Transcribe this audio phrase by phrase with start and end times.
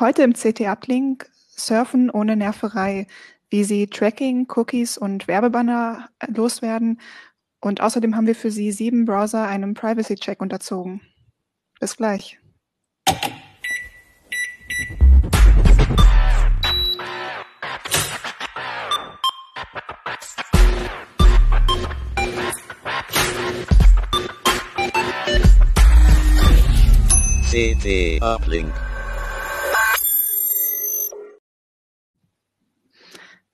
[0.00, 3.08] Heute im CT-Uplink Surfen ohne Nerverei,
[3.50, 7.00] wie Sie Tracking, Cookies und Werbebanner äh, loswerden.
[7.60, 11.00] Und außerdem haben wir für Sie sieben Browser einem Privacy-Check unterzogen.
[11.80, 12.38] Bis gleich.
[27.50, 28.87] CT Uplink.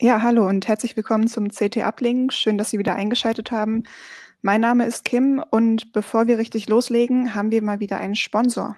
[0.04, 2.30] Ja, hallo und herzlich willkommen zum CT Uplink.
[2.30, 3.84] Schön, dass Sie wieder eingeschaltet haben.
[4.42, 8.76] Mein Name ist Kim und bevor wir richtig loslegen, haben wir mal wieder einen Sponsor.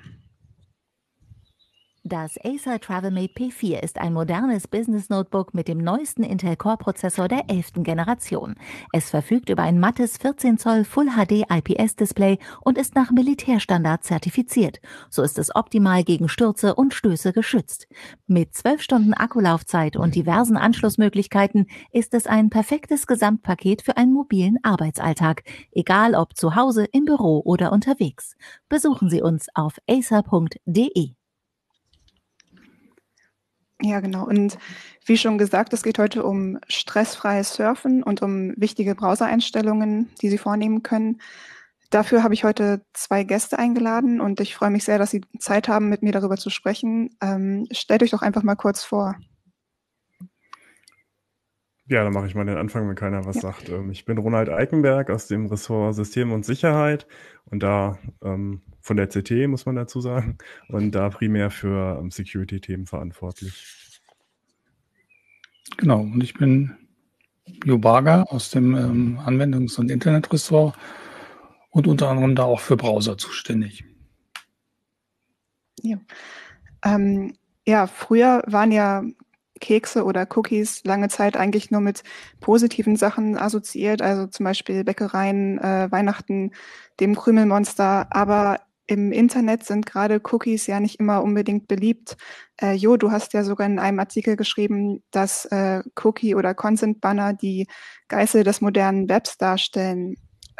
[2.08, 7.26] Das Acer TravelMate P4 ist ein modernes Business Notebook mit dem neuesten Intel Core Prozessor
[7.26, 7.82] der 11.
[7.82, 8.54] Generation.
[8.92, 14.04] Es verfügt über ein mattes 14 Zoll Full HD IPS Display und ist nach Militärstandard
[14.04, 14.78] zertifiziert.
[15.10, 17.88] So ist es optimal gegen Stürze und Stöße geschützt.
[18.28, 24.58] Mit 12 Stunden Akkulaufzeit und diversen Anschlussmöglichkeiten ist es ein perfektes Gesamtpaket für einen mobilen
[24.62, 28.36] Arbeitsalltag, egal ob zu Hause, im Büro oder unterwegs.
[28.68, 31.16] Besuchen Sie uns auf acer.de.
[33.86, 34.26] Ja, genau.
[34.26, 34.58] Und
[35.04, 40.38] wie schon gesagt, es geht heute um stressfreies Surfen und um wichtige Browser-Einstellungen, die Sie
[40.38, 41.20] vornehmen können.
[41.90, 45.68] Dafür habe ich heute zwei Gäste eingeladen und ich freue mich sehr, dass Sie Zeit
[45.68, 47.10] haben, mit mir darüber zu sprechen.
[47.22, 49.14] Ähm, stellt euch doch einfach mal kurz vor.
[51.88, 53.42] Ja, dann mache ich mal den Anfang, wenn keiner was ja.
[53.42, 53.68] sagt.
[53.68, 57.06] Ähm, ich bin Ronald Eikenberg aus dem Ressort System und Sicherheit
[57.44, 62.10] und da ähm, von der CT, muss man dazu sagen, und da primär für ähm,
[62.10, 64.00] Security-Themen verantwortlich.
[65.76, 66.76] Genau, und ich bin
[67.64, 70.76] Jo Barger aus dem ähm, Anwendungs- und Internetressort
[71.70, 73.84] und unter anderem da auch für Browser zuständig.
[75.82, 75.98] Ja.
[76.84, 77.34] Ähm,
[77.66, 79.04] ja, früher waren ja
[79.60, 82.02] Kekse oder Cookies lange Zeit eigentlich nur mit
[82.40, 86.52] positiven Sachen assoziiert, also zum Beispiel Bäckereien, äh, Weihnachten,
[87.00, 88.08] dem Krümelmonster.
[88.10, 92.16] Aber im Internet sind gerade Cookies ja nicht immer unbedingt beliebt.
[92.60, 97.00] Äh, jo, du hast ja sogar in einem Artikel geschrieben, dass äh, Cookie oder Consent
[97.00, 97.66] Banner die
[98.08, 100.16] Geißel des modernen Webs darstellen.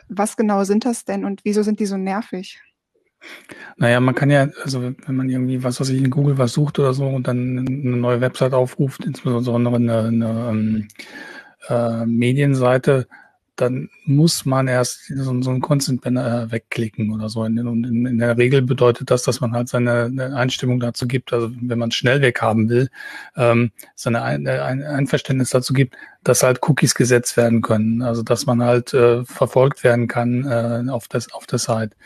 [0.09, 2.61] Was genau sind das denn und wieso sind die so nervig?
[3.77, 6.79] Naja, man kann ja, also wenn man irgendwie, was weiß ich, in Google was sucht
[6.79, 10.89] oder so und dann eine neue Website aufruft, insbesondere eine, eine ähm,
[11.69, 13.07] äh, Medienseite,
[13.57, 17.41] dann muss man erst so, so einen Consent Banner wegklicken oder so.
[17.41, 21.51] Und in, in, der Regel bedeutet das, dass man halt seine Einstimmung dazu gibt, also
[21.63, 22.91] wenn man schnell weghaben will,
[23.35, 28.45] ähm, seine ein, ein Einverständnis dazu gibt, dass halt Cookies gesetzt werden können, also dass
[28.45, 31.97] man halt äh, verfolgt werden kann äh, auf, das, auf der Site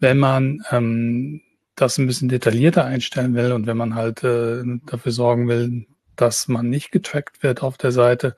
[0.00, 1.40] wenn man ähm,
[1.74, 5.86] das ein bisschen detaillierter einstellen will und wenn man halt äh, dafür sorgen will,
[6.16, 8.36] dass man nicht getrackt wird auf der Seite,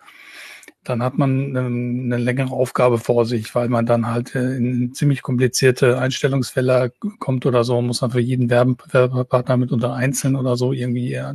[0.85, 4.95] dann hat man ähm, eine längere Aufgabe vor sich, weil man dann halt äh, in
[4.95, 10.57] ziemlich komplizierte Einstellungsfälle kommt oder so, muss man für jeden Werbepartner mit unter einzeln oder
[10.57, 11.35] so irgendwie äh,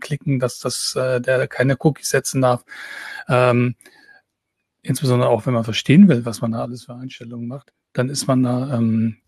[0.00, 2.64] klicken, dass das äh, der keine Cookies setzen darf.
[3.28, 3.76] Ähm,
[4.82, 8.26] insbesondere auch, wenn man verstehen will, was man da alles für Einstellungen macht, dann ist
[8.26, 9.21] man da ähm,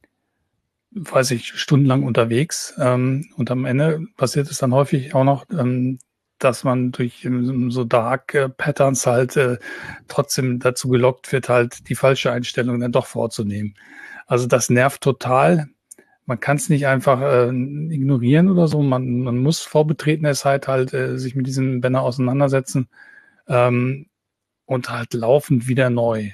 [0.95, 2.75] weiß ich, stundenlang unterwegs.
[2.79, 5.99] Ähm, und am Ende passiert es dann häufig auch noch, ähm,
[6.39, 9.59] dass man durch ähm, so Dark äh, Patterns halt äh,
[10.09, 13.75] trotzdem dazu gelockt wird, halt die falsche Einstellung dann doch vorzunehmen.
[14.27, 15.69] Also das nervt total.
[16.27, 18.83] Man kann es nicht einfach äh, ignorieren oder so.
[18.83, 22.89] Man, man muss vor betretener Zeit halt äh, sich mit diesem Banner auseinandersetzen
[23.49, 24.07] ähm,
[24.65, 26.31] und halt laufend wieder neu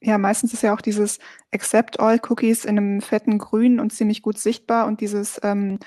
[0.00, 1.18] ja, meistens ist ja auch dieses
[1.52, 5.78] Accept All Cookies in einem fetten Grün und ziemlich gut sichtbar und dieses ähm,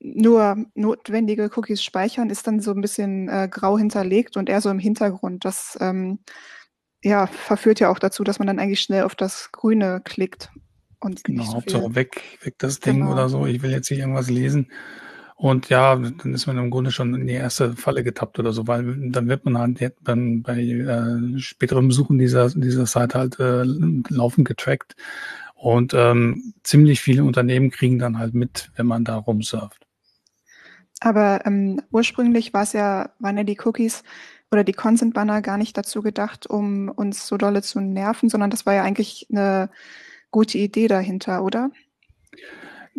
[0.00, 4.70] nur notwendige Cookies speichern ist dann so ein bisschen äh, grau hinterlegt und eher so
[4.70, 5.44] im Hintergrund.
[5.44, 6.18] Das ähm,
[7.02, 10.50] ja, verführt ja auch dazu, dass man dann eigentlich schnell auf das Grüne klickt.
[11.00, 13.12] Und genau, so Hauptsache weg, weg das Ding genau.
[13.12, 13.46] oder so.
[13.46, 14.70] Ich will jetzt hier irgendwas lesen.
[15.36, 18.68] Und ja, dann ist man im Grunde schon in die erste Falle getappt oder so,
[18.68, 23.64] weil dann wird man halt dann bei äh, späteren Besuchen dieser, dieser Seite halt äh,
[23.64, 24.94] laufend getrackt.
[25.54, 29.84] Und ähm, ziemlich viele Unternehmen kriegen dann halt mit, wenn man da rumsurft.
[31.00, 34.04] Aber ähm, ursprünglich war es ja, waren ja die Cookies
[34.50, 38.50] oder die Consent Banner gar nicht dazu gedacht, um uns so dolle zu nerven, sondern
[38.50, 39.68] das war ja eigentlich eine
[40.30, 41.70] gute Idee dahinter, oder?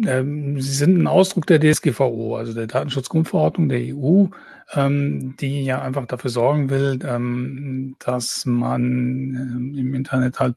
[0.04, 4.26] Ähm, sie sind ein Ausdruck der DSGVO, also der Datenschutzgrundverordnung der EU,
[4.74, 10.56] ähm, die ja einfach dafür sorgen will, ähm, dass man ähm, im Internet halt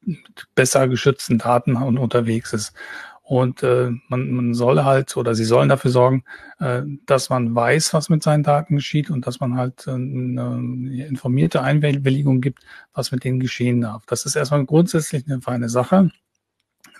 [0.00, 2.74] mit besser geschützten Daten unterwegs ist.
[3.22, 6.24] Und äh, man, man soll halt oder sie sollen dafür sorgen,
[6.58, 11.06] äh, dass man weiß, was mit seinen Daten geschieht und dass man halt äh, eine
[11.06, 12.60] informierte Einwilligung gibt,
[12.94, 14.04] was mit denen geschehen darf.
[14.06, 16.10] Das ist erstmal grundsätzlich eine feine Sache,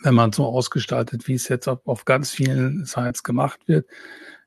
[0.02, 3.86] wenn man so ausgestaltet, wie es jetzt auf, auf ganz vielen Sites gemacht wird.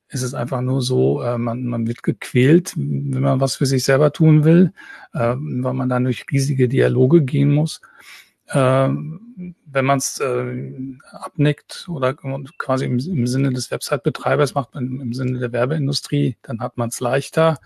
[0.10, 3.84] Ist es einfach nur so, äh, man, man wird gequält, wenn man was für sich
[3.84, 4.72] selber tun will,
[5.13, 7.81] äh, weil man dann durch riesige Dialoge gehen muss.
[8.48, 10.22] Äh, wenn man es
[11.12, 16.62] abnickt oder quasi im, im Sinne des Website-Betreibers macht, man im Sinne der Werbeindustrie, dann
[16.62, 17.60] hat man es leichter.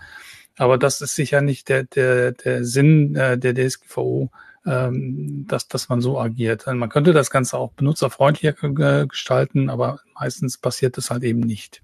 [0.59, 4.30] Aber das ist sicher nicht der, der, der Sinn äh, der DSGVO,
[4.65, 6.65] ähm, dass, dass man so agiert.
[6.67, 8.53] Man könnte das Ganze auch benutzerfreundlicher
[9.07, 11.81] gestalten, aber meistens passiert das halt eben nicht.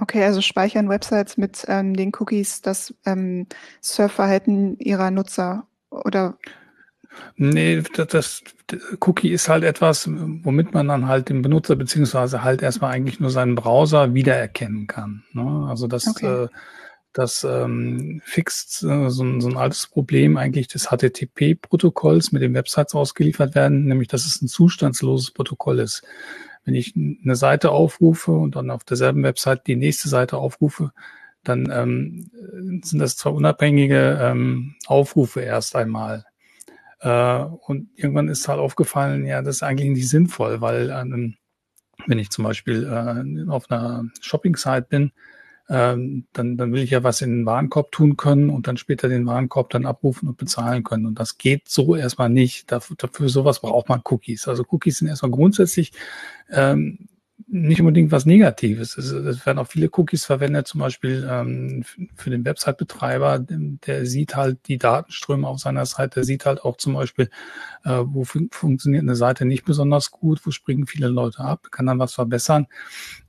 [0.00, 3.46] Okay, also speichern Websites mit ähm, den Cookies das ähm,
[3.82, 6.38] Surfverhalten ihrer Nutzer oder
[7.36, 8.42] Nee, das, das
[9.00, 13.30] Cookie ist halt etwas, womit man dann halt den Benutzer beziehungsweise halt erstmal eigentlich nur
[13.30, 15.22] seinen Browser wiedererkennen kann.
[15.32, 15.66] Ne?
[15.68, 16.44] Also das, okay.
[16.44, 16.48] äh,
[17.12, 22.94] das ähm, fixt äh, so, so ein altes Problem eigentlich des HTTP-Protokolls, mit dem Websites
[22.94, 26.02] ausgeliefert werden, nämlich dass es ein zustandsloses Protokoll ist.
[26.64, 30.92] Wenn ich eine Seite aufrufe und dann auf derselben Website die nächste Seite aufrufe,
[31.44, 32.30] dann ähm,
[32.84, 36.24] sind das zwar unabhängige ähm, Aufrufe erst einmal.
[37.00, 41.34] Äh, und irgendwann ist halt aufgefallen, ja, das ist eigentlich nicht sinnvoll, weil ähm,
[42.06, 45.12] wenn ich zum Beispiel äh, auf einer Shopping-Site bin,
[45.72, 49.08] ähm, dann, dann will ich ja was in den Warenkorb tun können und dann später
[49.08, 51.06] den Warenkorb dann abrufen und bezahlen können.
[51.06, 52.70] Und das geht so erstmal nicht.
[52.70, 54.46] Dafür, dafür sowas braucht man Cookies.
[54.48, 55.92] Also Cookies sind erstmal grundsätzlich
[56.50, 57.08] ähm,
[57.54, 58.96] nicht unbedingt was Negatives.
[58.96, 61.84] Es, es, werden auch viele Cookies verwendet, zum Beispiel ähm,
[62.14, 63.40] für den Website-Betreiber.
[63.40, 67.28] Der sieht halt die Datenströme auf seiner Seite, der sieht halt auch zum Beispiel,
[67.84, 71.84] äh, wo fun funktioniert eine Seite nicht besonders gut, wo springen viele Leute ab, kann
[71.84, 72.68] dann was verbessern.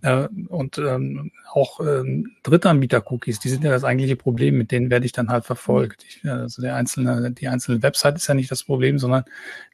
[0.02, 5.06] Äh, und ähm, auch ähm, Drittanbieter-Cookies, die sind ja das eigentliche Problem, mit denen werde
[5.06, 6.06] ich dann halt verfolgt.
[6.08, 9.26] Ich, also der einzelne, die einzelne Website ist ja nicht das Problem, sondern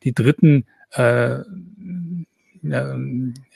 [0.04, 1.40] die dritten äh,
[2.62, 2.96] ja,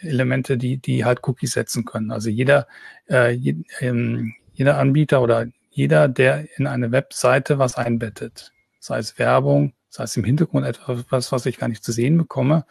[0.01, 2.11] Elemente, die, die halt Cookies setzen können.
[2.11, 2.67] Also jeder,
[3.09, 9.17] äh, je, ähm, jeder Anbieter oder jeder, der in eine Webseite was einbettet, sei es
[9.17, 12.65] Werbung, sei es im Hintergrund etwas, was ich gar nicht zu sehen bekomme,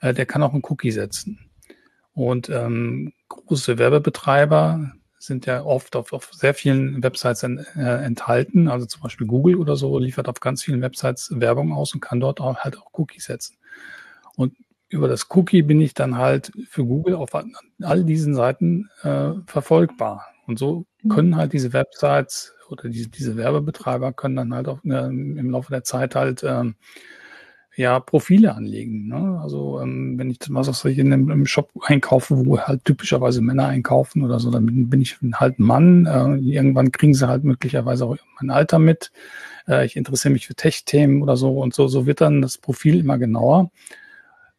[0.00, 1.38] äh, der kann auch einen Cookie setzen.
[2.14, 8.68] Und ähm, große Werbebetreiber sind ja oft auf, auf sehr vielen Websites en, äh, enthalten.
[8.68, 12.20] Also zum Beispiel Google oder so liefert auf ganz vielen Websites Werbung aus und kann
[12.20, 13.56] dort auch halt auch Cookies setzen.
[14.36, 14.54] Und
[14.88, 17.30] über das Cookie bin ich dann halt für Google auf
[17.82, 20.26] all diesen Seiten äh, verfolgbar.
[20.46, 21.08] Und so mhm.
[21.08, 25.70] können halt diese Websites oder diese, diese Werbebetreiber können dann halt auch äh, im Laufe
[25.70, 26.76] der Zeit halt ähm,
[27.76, 29.08] ja Profile anlegen.
[29.08, 29.40] Ne?
[29.42, 33.42] Also ähm, wenn ich was was ich in einem, im Shop einkaufe, wo halt typischerweise
[33.42, 36.06] Männer einkaufen oder so, dann bin, bin ich halt ein Mann.
[36.06, 39.12] Äh, irgendwann kriegen sie halt möglicherweise auch mein Alter mit.
[39.68, 41.88] Äh, ich interessiere mich für Tech-Themen oder so und so.
[41.88, 43.70] So wird dann das Profil immer genauer.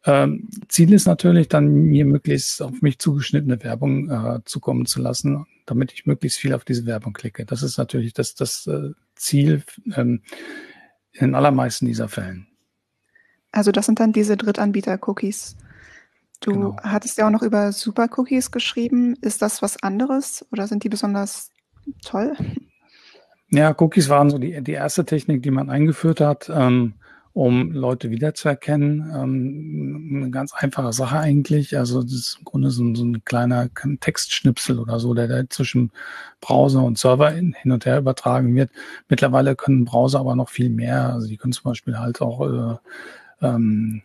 [0.08, 5.46] Ähm, Ziel ist natürlich dann, mir möglichst auf mich zugeschnittene Werbung äh, zukommen zu lassen,
[5.66, 7.46] damit ich möglichst viel auf diese Werbung klicke.
[7.46, 9.64] Das ist natürlich das, das äh, Ziel
[9.96, 10.22] ähm,
[11.12, 12.48] in allermeisten dieser Fällen.
[13.52, 15.58] Also das sind dann diese Drittanbieter-Cookies.
[16.40, 16.78] Du genau.
[16.84, 19.18] hattest ja auch noch über Super-Cookies geschrieben.
[19.22, 21.52] Ist das was anderes oder sind die besonders
[22.06, 22.34] toll?
[23.50, 26.50] Ja, Cookies waren so die, die erste Technik, die man eingeführt hat.
[26.54, 26.94] Ähm,
[27.38, 29.12] um Leute wiederzuerkennen.
[29.16, 31.78] Ähm, eine ganz einfache Sache eigentlich.
[31.78, 35.92] Also das ist im Grunde so, so ein kleiner Textschnipsel oder so, der, der zwischen
[36.42, 38.72] Browser und Server hin und her übertragen wird.
[39.08, 41.14] Mittlerweile können Browser aber noch viel mehr.
[41.14, 44.02] Also die können zum Beispiel halt auch äh, ähm,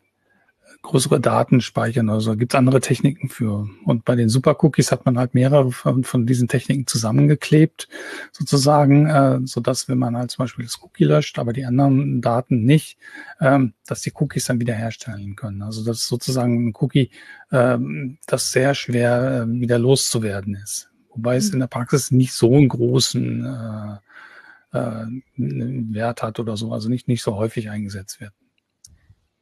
[0.82, 2.36] größere Daten speichern oder so.
[2.36, 3.68] Gibt es andere Techniken für.
[3.84, 7.88] Und bei den Super-Cookies hat man halt mehrere von, von diesen Techniken zusammengeklebt,
[8.32, 12.20] sozusagen, äh, so dass wenn man halt zum Beispiel das Cookie löscht, aber die anderen
[12.20, 12.98] Daten nicht,
[13.40, 15.62] ähm, dass die Cookies dann wiederherstellen können.
[15.62, 17.10] Also das ist sozusagen ein Cookie,
[17.52, 20.90] ähm, das sehr schwer äh, wieder loszuwerden ist.
[21.10, 21.54] Wobei es mhm.
[21.54, 27.06] in der Praxis nicht so einen großen äh, äh, Wert hat oder so, also nicht,
[27.06, 28.32] nicht so häufig eingesetzt wird.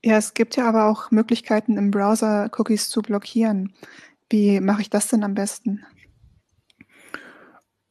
[0.03, 3.75] Ja, es gibt ja aber auch Möglichkeiten im Browser Cookies zu blockieren.
[4.31, 5.85] Wie mache ich das denn am besten?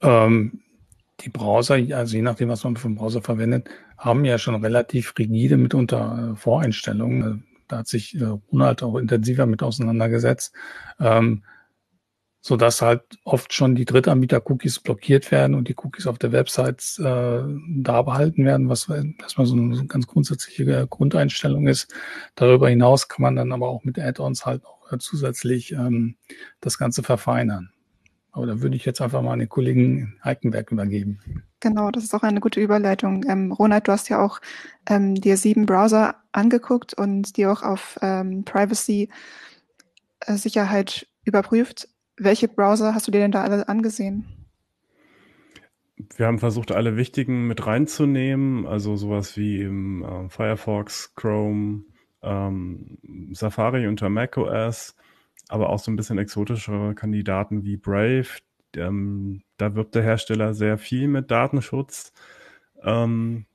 [0.01, 0.61] Ähm,
[1.21, 5.13] die Browser, also je nachdem, was man für einen Browser verwendet, haben ja schon relativ
[5.17, 7.45] rigide mitunter äh, Voreinstellungen.
[7.67, 10.53] Da hat sich äh, Ronald auch intensiver mit auseinandergesetzt.
[10.99, 11.43] Ähm,
[12.41, 17.43] sodass halt oft schon die Drittanbieter-Cookies blockiert werden und die Cookies auf der Website äh,
[17.81, 21.93] da behalten werden, was erstmal so eine ganz grundsätzliche Grundeinstellung ist.
[22.35, 26.15] Darüber hinaus kann man dann aber auch mit Add-ons halt auch äh, zusätzlich ähm,
[26.61, 27.71] das Ganze verfeinern.
[28.31, 31.19] Aber da würde ich jetzt einfach mal an den Kollegen Heikenberg übergeben.
[31.59, 33.25] Genau, das ist auch eine gute Überleitung.
[33.27, 34.39] Ähm, Ronald, du hast ja auch
[34.87, 41.89] ähm, dir sieben Browser angeguckt und die auch auf ähm, Privacy-Sicherheit äh, überprüft.
[42.19, 44.25] Welche Browser hast du dir denn da alle angesehen?
[46.15, 51.83] Wir haben versucht, alle wichtigen mit reinzunehmen, also sowas wie im äh, Firefox, Chrome,
[52.21, 52.97] ähm,
[53.31, 54.95] Safari unter macOS,
[55.47, 58.27] aber auch so ein bisschen exotischere Kandidaten wie Brave.
[58.75, 62.13] Ähm, da wirbt der Hersteller sehr viel mit Datenschutz.
[62.83, 63.45] Ähm,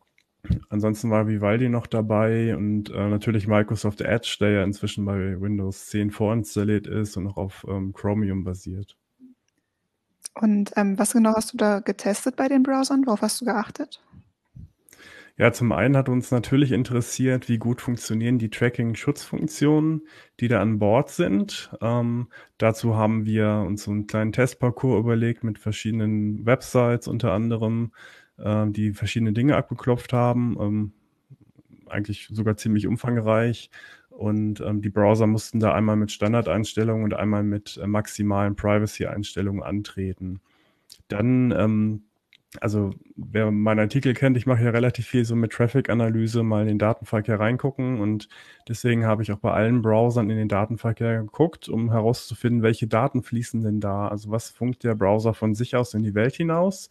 [0.68, 5.86] ansonsten war Vivaldi noch dabei und äh, natürlich Microsoft Edge, der ja inzwischen bei Windows
[5.86, 8.96] 10 vorinstalliert ist und noch auf ähm, Chromium basiert.
[10.34, 13.06] Und ähm, was genau hast du da getestet bei den Browsern?
[13.06, 14.02] Worauf hast du geachtet?
[15.36, 20.06] Ja, zum einen hat uns natürlich interessiert, wie gut funktionieren die Tracking-Schutzfunktionen,
[20.38, 21.72] die da an Bord sind.
[21.80, 27.90] Ähm, dazu haben wir uns so einen kleinen Testparcours überlegt mit verschiedenen Websites unter anderem,
[28.38, 30.56] äh, die verschiedene Dinge abgeklopft haben.
[30.60, 30.92] Ähm,
[31.88, 33.70] eigentlich sogar ziemlich umfangreich.
[34.10, 39.62] Und ähm, die Browser mussten da einmal mit Standardeinstellungen und einmal mit äh, maximalen Privacy-Einstellungen
[39.62, 40.40] antreten.
[41.08, 42.04] Dann ähm,
[42.60, 46.68] also wer meinen Artikel kennt, ich mache ja relativ viel so mit Traffic-Analyse, mal in
[46.68, 48.28] den Datenverkehr reingucken und
[48.68, 53.22] deswegen habe ich auch bei allen Browsern in den Datenverkehr geguckt, um herauszufinden, welche Daten
[53.22, 56.90] fließen denn da, also was funkt der Browser von sich aus in die Welt hinaus,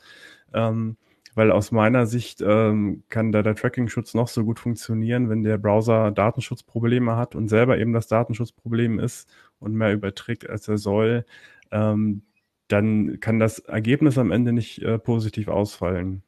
[0.54, 0.98] ähm,
[1.36, 5.58] weil aus meiner Sicht ähm, kann da der Tracking-Schutz noch so gut funktionieren, wenn der
[5.58, 11.26] Browser Datenschutzprobleme hat und selber eben das Datenschutzproblem ist und mehr überträgt, als er soll,
[11.72, 12.24] ähm,
[12.68, 16.24] dann kann das Ergebnis am Ende nicht äh, positiv ausfallen.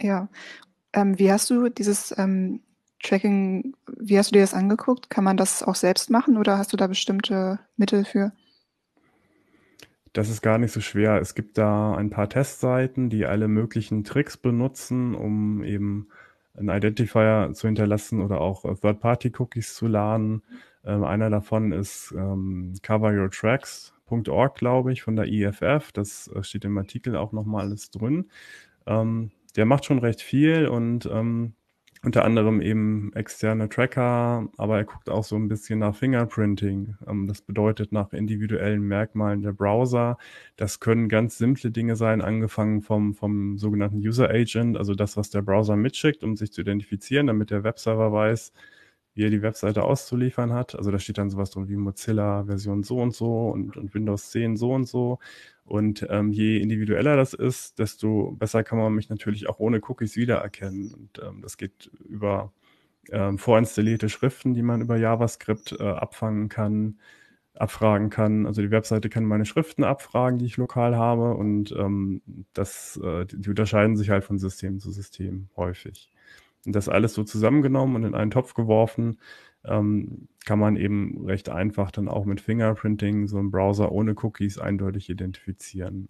[0.00, 0.28] Ja.
[0.92, 2.60] Ähm, wie hast du dieses ähm,
[3.02, 5.10] Tracking, wie hast du dir das angeguckt?
[5.10, 8.32] Kann man das auch selbst machen oder hast du da bestimmte Mittel für?
[10.12, 11.20] Das ist gar nicht so schwer.
[11.20, 16.08] Es gibt da ein paar Testseiten, die alle möglichen Tricks benutzen, um eben
[16.54, 20.42] einen Identifier zu hinterlassen oder auch äh, Third-Party-Cookies zu laden.
[20.84, 23.94] Ähm, einer davon ist ähm, Cover Your Tracks
[24.28, 25.90] Org, glaube ich, von der IFF.
[25.92, 28.30] Das äh, steht im Artikel auch nochmal alles drin.
[28.86, 31.54] Ähm, der macht schon recht viel und ähm,
[32.04, 36.96] unter anderem eben externe Tracker, aber er guckt auch so ein bisschen nach Fingerprinting.
[37.06, 40.18] Ähm, das bedeutet nach individuellen Merkmalen der Browser.
[40.56, 45.30] Das können ganz simple Dinge sein, angefangen vom, vom sogenannten User Agent, also das, was
[45.30, 48.52] der Browser mitschickt, um sich zu identifizieren, damit der Webserver weiß,
[49.14, 50.74] wie er die Webseite auszuliefern hat.
[50.74, 54.30] Also da steht dann sowas drin wie Mozilla Version so und so und, und Windows
[54.30, 55.18] 10 so und so.
[55.64, 60.16] Und ähm, je individueller das ist, desto besser kann man mich natürlich auch ohne Cookies
[60.16, 60.92] wiedererkennen.
[60.94, 62.52] Und ähm, das geht über
[63.10, 66.98] ähm, vorinstallierte Schriften, die man über JavaScript äh, abfangen kann,
[67.54, 68.46] abfragen kann.
[68.46, 71.34] Also die Webseite kann meine Schriften abfragen, die ich lokal habe.
[71.34, 72.22] Und ähm,
[72.54, 76.11] das, äh, die unterscheiden sich halt von System zu System häufig.
[76.64, 79.18] Und das alles so zusammengenommen und in einen Topf geworfen,
[79.64, 84.58] ähm, kann man eben recht einfach dann auch mit Fingerprinting so einen Browser ohne Cookies
[84.58, 86.08] eindeutig identifizieren.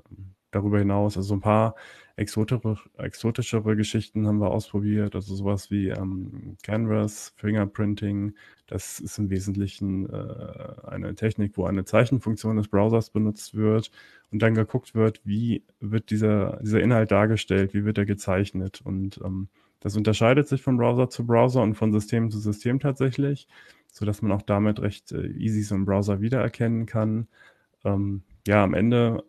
[0.50, 1.74] Darüber hinaus, also ein paar
[2.16, 8.34] exotischere, exotischere Geschichten haben wir ausprobiert, also sowas wie ähm, Canvas, Fingerprinting.
[8.66, 13.90] Das ist im Wesentlichen äh, eine Technik, wo eine Zeichenfunktion des Browsers benutzt wird
[14.30, 19.20] und dann geguckt wird, wie wird dieser, dieser Inhalt dargestellt, wie wird er gezeichnet und
[19.24, 19.48] ähm,
[19.82, 23.48] das unterscheidet sich von Browser zu Browser und von System zu System tatsächlich,
[23.90, 27.26] so dass man auch damit recht äh, easy so einen Browser wiedererkennen kann.
[27.84, 29.24] Ähm, ja, am Ende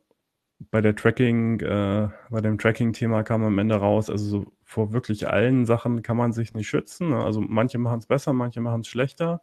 [0.71, 5.27] bei der Tracking, äh, bei dem Tracking-Thema kam am Ende raus, also so vor wirklich
[5.27, 7.09] allen Sachen kann man sich nicht schützen.
[7.09, 7.23] Ne?
[7.23, 9.41] Also manche machen es besser, manche machen es schlechter.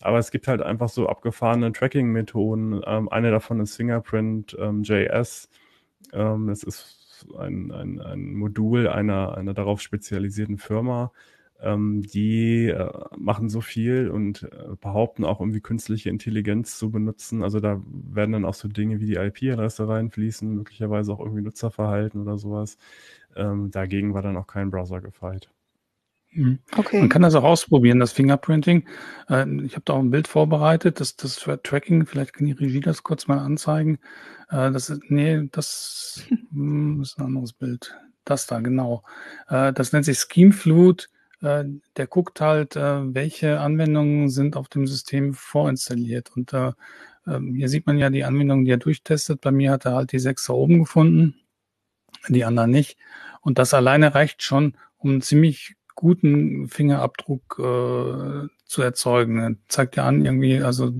[0.00, 2.82] Aber es gibt halt einfach so abgefahrene Tracking-Methoden.
[2.86, 5.48] Ähm, eine davon ist Fingerprint ähm, JS.
[6.12, 7.03] Ähm, das ist
[7.38, 11.12] ein, ein, ein Modul einer, einer darauf spezialisierten Firma,
[11.60, 17.42] ähm, die äh, machen so viel und äh, behaupten auch irgendwie künstliche Intelligenz zu benutzen.
[17.42, 22.20] Also da werden dann auch so Dinge wie die IP-Adresse reinfließen, möglicherweise auch irgendwie Nutzerverhalten
[22.20, 22.76] oder sowas.
[23.36, 25.50] Ähm, dagegen war dann auch kein Browser gefeit.
[26.34, 26.58] Mhm.
[26.76, 26.98] Okay.
[26.98, 28.88] Man kann das auch ausprobieren, das Fingerprinting.
[29.28, 32.80] Äh, ich habe da auch ein Bild vorbereitet, das, das Tracking, vielleicht kann die Regie
[32.80, 33.98] das kurz mal anzeigen.
[34.54, 37.96] Äh, das ist, nee, das hm, ist ein anderes Bild.
[38.24, 39.02] Das da, genau.
[39.48, 41.08] Äh, das nennt sich Schemeflut.
[41.42, 46.30] Der guckt halt, welche Anwendungen sind auf dem System vorinstalliert.
[46.34, 49.42] Und ähm, hier sieht man ja die Anwendung, die er durchtestet.
[49.42, 51.34] Bei mir hat er halt die 6 da oben gefunden,
[52.28, 52.96] die anderen nicht.
[53.42, 59.38] Und das alleine reicht schon, um einen ziemlich guten Fingerabdruck äh, zu erzeugen.
[59.38, 60.94] Er zeigt ja an, irgendwie, also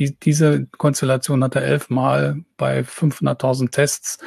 [0.00, 4.18] die, diese Konstellation hat er elfmal bei 500.000 Tests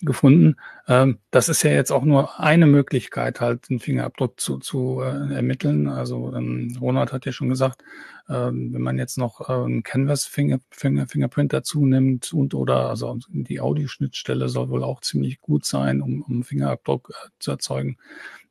[0.00, 0.56] gefunden.
[0.86, 5.34] Ähm, das ist ja jetzt auch nur eine Möglichkeit, halt einen Fingerabdruck zu, zu äh,
[5.34, 5.88] ermitteln.
[5.88, 7.82] Also ähm, Ronald hat ja schon gesagt,
[8.28, 13.18] ähm, wenn man jetzt noch ähm, Canvas Finger, Finger, Fingerprint dazu nimmt und oder also
[13.28, 17.96] die Audioschnittstelle soll wohl auch ziemlich gut sein, um, um Fingerabdruck äh, zu erzeugen,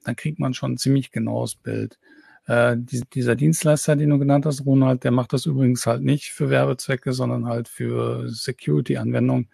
[0.03, 1.97] dann kriegt man schon ein ziemlich genaues Bild.
[2.47, 6.31] Äh, die, dieser Dienstleister, den du genannt hast, Ronald, der macht das übrigens halt nicht
[6.31, 9.49] für Werbezwecke, sondern halt für Security-Anwendungen.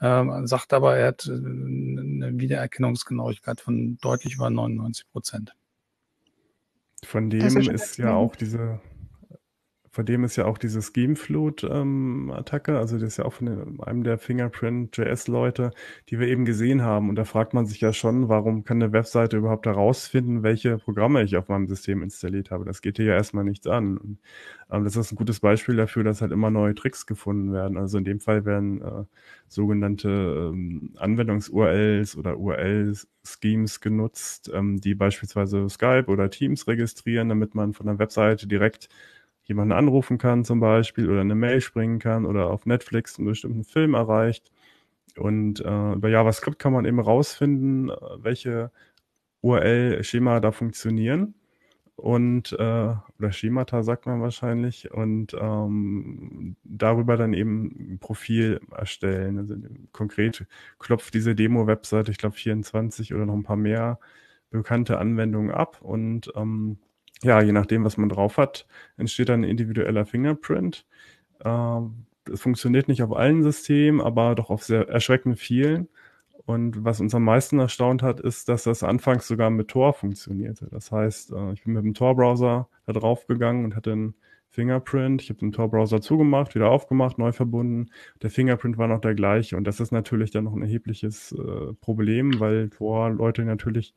[0.00, 5.54] Ähm, sagt aber, er hat äh, eine Wiedererkennungsgenauigkeit von deutlich über 99 Prozent.
[7.04, 8.80] Von dem ist ja auch diese
[9.98, 13.80] von dem ist ja auch diese Schemeflood-Attacke, ähm, also das ist ja auch von dem,
[13.80, 15.72] einem der Fingerprint.js-Leute,
[16.08, 17.08] die wir eben gesehen haben.
[17.08, 21.24] Und da fragt man sich ja schon, warum kann eine Webseite überhaupt herausfinden, welche Programme
[21.24, 22.64] ich auf meinem System installiert habe.
[22.64, 23.98] Das geht hier ja erstmal nichts an.
[23.98, 24.18] Und,
[24.70, 27.76] ähm, das ist ein gutes Beispiel dafür, dass halt immer neue Tricks gefunden werden.
[27.76, 29.04] Also in dem Fall werden äh,
[29.48, 37.72] sogenannte ähm, Anwendungs-URLs oder URL-Schemes genutzt, ähm, die beispielsweise Skype oder Teams registrieren, damit man
[37.72, 38.88] von der Webseite direkt
[39.48, 43.64] jemanden anrufen kann zum Beispiel oder eine Mail springen kann oder auf Netflix einen bestimmten
[43.64, 44.52] Film erreicht.
[45.16, 48.70] Und äh, über JavaScript kann man eben rausfinden, äh, welche
[49.42, 51.34] URL-Schema da funktionieren.
[51.96, 52.56] Und äh,
[53.18, 59.38] oder Schemata sagt man wahrscheinlich und ähm, darüber dann eben ein Profil erstellen.
[59.38, 59.56] Also
[59.92, 60.46] konkret
[60.78, 63.98] klopft diese Demo-Webseite, ich glaube 24 oder noch ein paar mehr
[64.50, 66.78] bekannte Anwendungen ab und ähm,
[67.22, 70.86] ja, je nachdem, was man drauf hat, entsteht dann ein individueller Fingerprint.
[71.44, 75.88] Ähm, das funktioniert nicht auf allen Systemen, aber doch auf sehr erschreckend vielen.
[76.46, 80.68] Und was uns am meisten erstaunt hat, ist, dass das anfangs sogar mit Tor funktionierte.
[80.70, 84.14] Das heißt, äh, ich bin mit dem Tor-Browser da drauf gegangen und hatte einen
[84.48, 85.22] Fingerprint.
[85.22, 87.90] Ich habe den Tor-Browser zugemacht, wieder aufgemacht, neu verbunden.
[88.22, 89.56] Der Fingerprint war noch der gleiche.
[89.56, 93.94] Und das ist natürlich dann noch ein erhebliches äh, Problem, weil Tor-Leute natürlich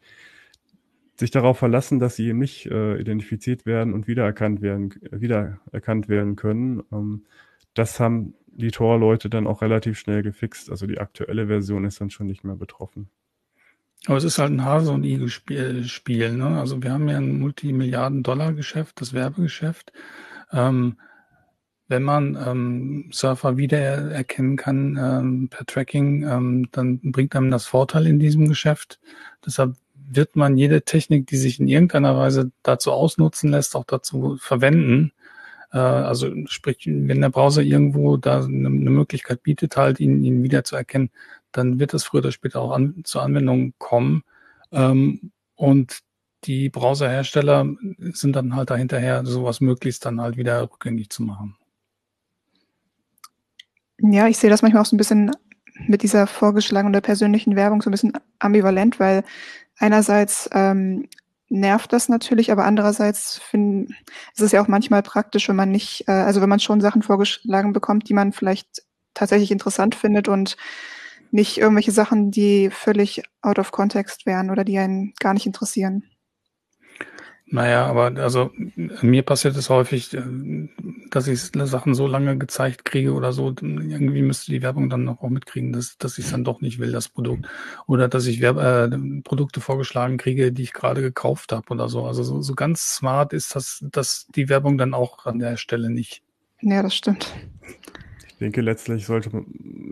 [1.21, 6.81] sich darauf verlassen, dass sie nicht äh, identifiziert werden und wiedererkannt werden, wiedererkannt werden können.
[6.91, 7.25] Ähm,
[7.75, 10.71] das haben die Tor-Leute dann auch relativ schnell gefixt.
[10.71, 13.07] Also die aktuelle Version ist dann schon nicht mehr betroffen.
[14.07, 16.33] Aber es ist halt ein Hase- und Igel-Spiel.
[16.33, 16.59] Ne?
[16.59, 19.93] Also wir haben ja ein Multimilliarden-Dollar-Geschäft, das Werbegeschäft.
[20.51, 20.97] Ähm,
[21.87, 28.07] wenn man ähm, Surfer wiedererkennen kann ähm, per Tracking, ähm, dann bringt einem das Vorteil
[28.07, 28.99] in diesem Geschäft.
[29.45, 29.75] Deshalb
[30.15, 35.11] wird man jede Technik, die sich in irgendeiner Weise dazu ausnutzen lässt, auch dazu verwenden.
[35.71, 40.63] Äh, also sprich, wenn der Browser irgendwo da eine, Möglichkeit bietet, halt ihn, ihn wieder
[41.51, 44.23] dann wird es früher oder später auch an, zur Anwendung kommen.
[44.71, 45.99] Ähm, und
[46.45, 47.67] die Browserhersteller
[48.13, 51.55] sind dann halt dahinterher, sowas möglichst dann halt wieder rückgängig zu machen.
[53.99, 55.31] Ja, ich sehe das manchmal auch so ein bisschen
[55.87, 59.23] mit dieser vorgeschlagenen oder persönlichen Werbung so ein bisschen ambivalent, weil
[59.81, 61.07] einerseits ähm,
[61.49, 63.91] nervt das natürlich, aber andererseits find,
[64.33, 67.01] ist es ja auch manchmal praktisch, wenn man nicht, äh, also wenn man schon Sachen
[67.01, 70.55] vorgeschlagen bekommt, die man vielleicht tatsächlich interessant findet und
[71.31, 76.10] nicht irgendwelche Sachen, die völlig out of context wären oder die einen gar nicht interessieren.
[77.53, 80.21] Naja, aber also mir passiert es häufig, äh,
[81.09, 85.21] dass ich Sachen so lange gezeigt kriege oder so, irgendwie müsste die Werbung dann auch
[85.29, 87.47] mitkriegen, dass, dass ich es dann doch nicht will, das Produkt.
[87.87, 92.05] Oder dass ich Werb äh, Produkte vorgeschlagen kriege, die ich gerade gekauft habe oder so.
[92.05, 95.89] Also so, so ganz smart ist das, dass die Werbung dann auch an der Stelle
[95.89, 96.23] nicht.
[96.61, 97.35] Ja, das stimmt.
[98.27, 99.45] Ich denke, letztlich sollte man,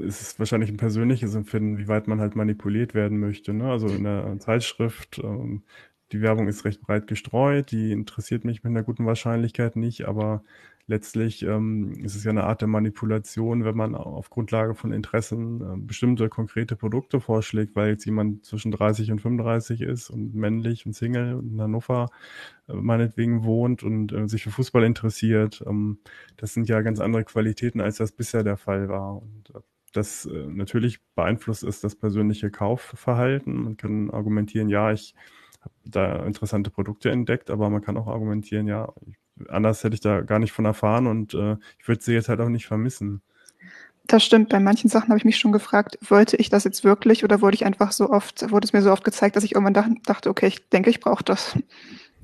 [0.07, 3.53] ist es wahrscheinlich ein persönliches Empfinden, wie weit man halt manipuliert werden möchte.
[3.53, 3.69] Ne?
[3.69, 5.63] Also in der Zeitschrift ähm,
[6.11, 10.43] die Werbung ist recht breit gestreut, die interessiert mich mit einer guten Wahrscheinlichkeit nicht, aber
[10.89, 15.61] letztlich ähm, ist es ja eine Art der Manipulation, wenn man auf Grundlage von Interessen
[15.61, 20.87] äh, bestimmte konkrete Produkte vorschlägt, weil jetzt jemand zwischen 30 und 35 ist und männlich
[20.87, 22.09] und Single und in Hannover
[22.67, 25.63] äh, meinetwegen wohnt und äh, sich für Fußball interessiert.
[25.67, 25.99] Ähm,
[26.37, 29.21] das sind ja ganz andere Qualitäten, als das bisher der Fall war.
[29.21, 29.59] Und äh,
[29.93, 33.63] das äh, natürlich beeinflusst ist das persönliche Kaufverhalten.
[33.63, 35.13] Man kann argumentieren, ja, ich
[35.85, 38.93] da interessante Produkte entdeckt, aber man kann auch argumentieren, ja,
[39.47, 42.41] anders hätte ich da gar nicht von erfahren und äh, ich würde sie jetzt halt
[42.41, 43.21] auch nicht vermissen.
[44.05, 44.49] Das stimmt.
[44.49, 47.53] Bei manchen Sachen habe ich mich schon gefragt, wollte ich das jetzt wirklich oder wurde
[47.53, 50.47] ich einfach so oft, wurde es mir so oft gezeigt, dass ich irgendwann dachte, okay,
[50.47, 51.57] ich denke, ich brauche das.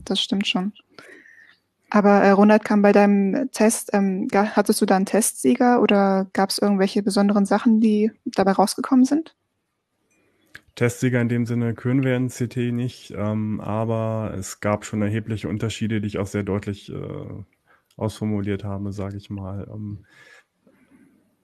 [0.03, 0.73] Das stimmt schon.
[1.91, 6.49] Aber äh, Ronald kam bei deinem Test, ähm, hattest du da einen Testsieger oder gab
[6.49, 9.35] es irgendwelche besonderen Sachen, die dabei rausgekommen sind?
[10.75, 15.47] Testsieger in dem Sinne können wir in CT nicht, ähm, aber es gab schon erhebliche
[15.47, 17.43] Unterschiede, die ich auch sehr deutlich äh,
[17.95, 19.67] ausformuliert habe, sage ich mal.
[19.73, 20.05] Ähm,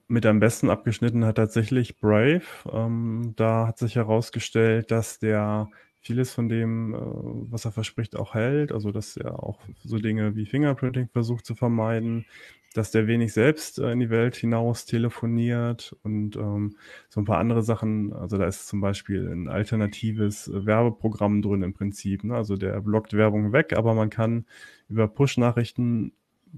[0.08, 2.42] mit am besten abgeschnitten hat tatsächlich Brave.
[2.70, 5.68] Ähm, da hat sich herausgestellt, dass der
[6.02, 8.72] vieles von dem, äh, was er verspricht, auch hält.
[8.72, 12.26] Also, dass er auch so Dinge wie Fingerprinting versucht zu vermeiden,
[12.74, 16.76] dass der wenig selbst äh, in die Welt hinaus telefoniert und ähm,
[17.08, 18.12] so ein paar andere Sachen.
[18.12, 22.24] Also, da ist zum Beispiel ein alternatives Werbeprogramm drin im Prinzip.
[22.24, 22.34] Ne?
[22.34, 24.44] Also, der blockt Werbung weg, aber man kann
[24.88, 26.12] über Push-Nachrichten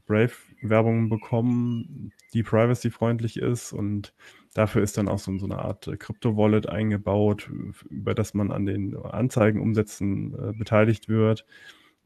[0.06, 4.12] Brave-Werbung bekommen, die privacy-freundlich ist und
[4.54, 7.50] dafür ist dann auch so, so eine Art Crypto-Wallet eingebaut,
[7.90, 11.44] über das man an den Anzeigenumsätzen äh, beteiligt wird.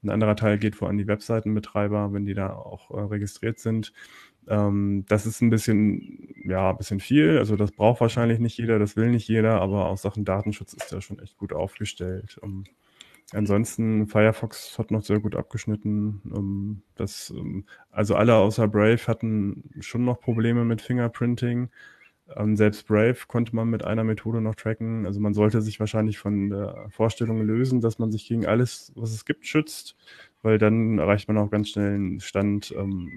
[0.03, 3.93] Ein anderer Teil geht vor an die Webseitenbetreiber, wenn die da auch äh, registriert sind.
[4.49, 7.39] Ähm, das ist ein bisschen, ja, ein bisschen viel.
[7.39, 10.93] Also das braucht wahrscheinlich nicht jeder, das will nicht jeder, aber auch Sachen Datenschutz ist
[10.93, 12.39] da schon echt gut aufgestellt.
[12.41, 12.65] Um,
[13.33, 16.23] Ansonsten Firefox hat noch sehr gut abgeschnitten.
[16.35, 21.69] Ähm, das, ähm, also alle außer Brave hatten schon noch Probleme mit Fingerprinting.
[22.37, 25.07] Ähm, selbst Brave konnte man mit einer Methode noch tracken.
[25.07, 29.13] Also man sollte sich wahrscheinlich von der Vorstellung lösen, dass man sich gegen alles, was
[29.13, 29.97] es gibt, schützt,
[30.43, 33.11] weil dann erreicht man auch ganz schnell einen Stand, in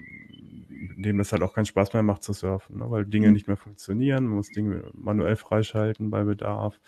[0.98, 2.90] dem es halt auch keinen Spaß mehr macht zu surfen, ne?
[2.90, 3.34] weil Dinge mhm.
[3.34, 4.26] nicht mehr funktionieren.
[4.26, 6.80] Man muss Dinge manuell freischalten bei Bedarf.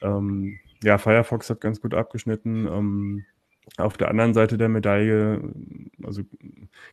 [0.00, 2.66] Ähm, ja, Firefox hat ganz gut abgeschnitten.
[2.66, 3.24] Ähm,
[3.78, 5.42] auf der anderen Seite der Medaille,
[6.02, 6.22] also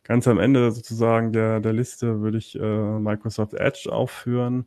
[0.04, 4.66] ganz am Ende sozusagen der, der Liste, würde ich äh, Microsoft Edge aufführen,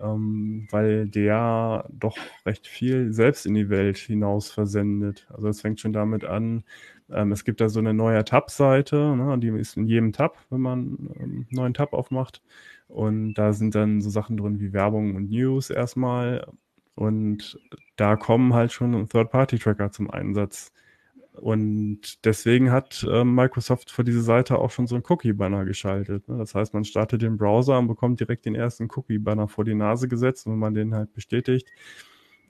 [0.00, 5.26] ähm, weil der doch recht viel selbst in die Welt hinaus versendet.
[5.30, 6.64] Also es fängt schon damit an,
[7.12, 10.60] ähm, es gibt da so eine neue Tab-Seite, ne, die ist in jedem Tab, wenn
[10.60, 10.80] man
[11.16, 12.42] ähm, einen neuen Tab aufmacht.
[12.88, 16.46] Und da sind dann so Sachen drin wie Werbung und News erstmal.
[16.94, 17.58] Und
[17.96, 20.72] da kommen halt schon Third-Party-Tracker zum Einsatz.
[21.32, 26.28] Und deswegen hat äh, Microsoft für diese Seite auch schon so einen Cookie-Banner geschaltet.
[26.28, 26.38] Ne?
[26.38, 30.08] Das heißt, man startet den Browser und bekommt direkt den ersten Cookie-Banner vor die Nase
[30.08, 30.46] gesetzt.
[30.46, 31.68] Und wenn man den halt bestätigt,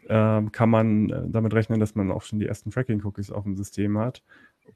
[0.09, 3.57] äh, kann man äh, damit rechnen, dass man auch schon die ersten Tracking-Cookies auf dem
[3.57, 4.23] System hat.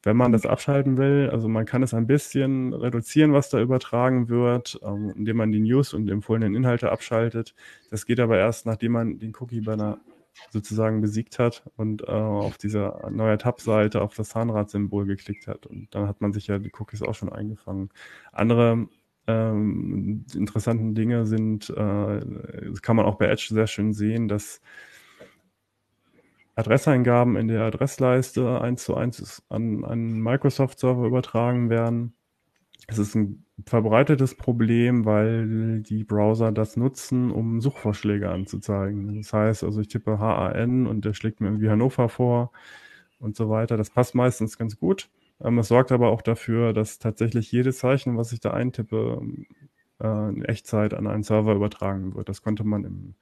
[0.02, 4.28] Wenn man das abschalten will, also man kann es ein bisschen reduzieren, was da übertragen
[4.28, 7.54] wird, ähm, indem man die News und empfohlenen Inhalte abschaltet.
[7.90, 9.98] Das geht aber erst, nachdem man den Cookie-Banner
[10.50, 15.66] sozusagen besiegt hat und äh, auf dieser neue Tab-Seite auf das Zahnrad-Symbol geklickt hat.
[15.66, 17.90] Und dann hat man sich ja die Cookies auch schon eingefangen.
[18.32, 18.88] Andere
[19.26, 22.20] ähm, interessanten Dinge sind, äh,
[22.82, 24.60] kann man auch bei Edge sehr schön sehen, dass
[26.56, 32.14] Adresseingaben in der Adressleiste eins zu eins an einen Microsoft-Server übertragen werden.
[32.86, 39.16] Es ist ein verbreitetes Problem, weil die Browser das nutzen, um Suchvorschläge anzuzeigen.
[39.22, 42.52] Das heißt, also ich tippe HAN und der schlägt mir irgendwie Hannover vor
[43.18, 43.76] und so weiter.
[43.76, 45.10] Das passt meistens ganz gut.
[45.42, 49.20] Ähm, es sorgt aber auch dafür, dass tatsächlich jedes Zeichen, was ich da eintippe,
[50.00, 52.28] äh, in Echtzeit an einen Server übertragen wird.
[52.28, 53.14] Das konnte man im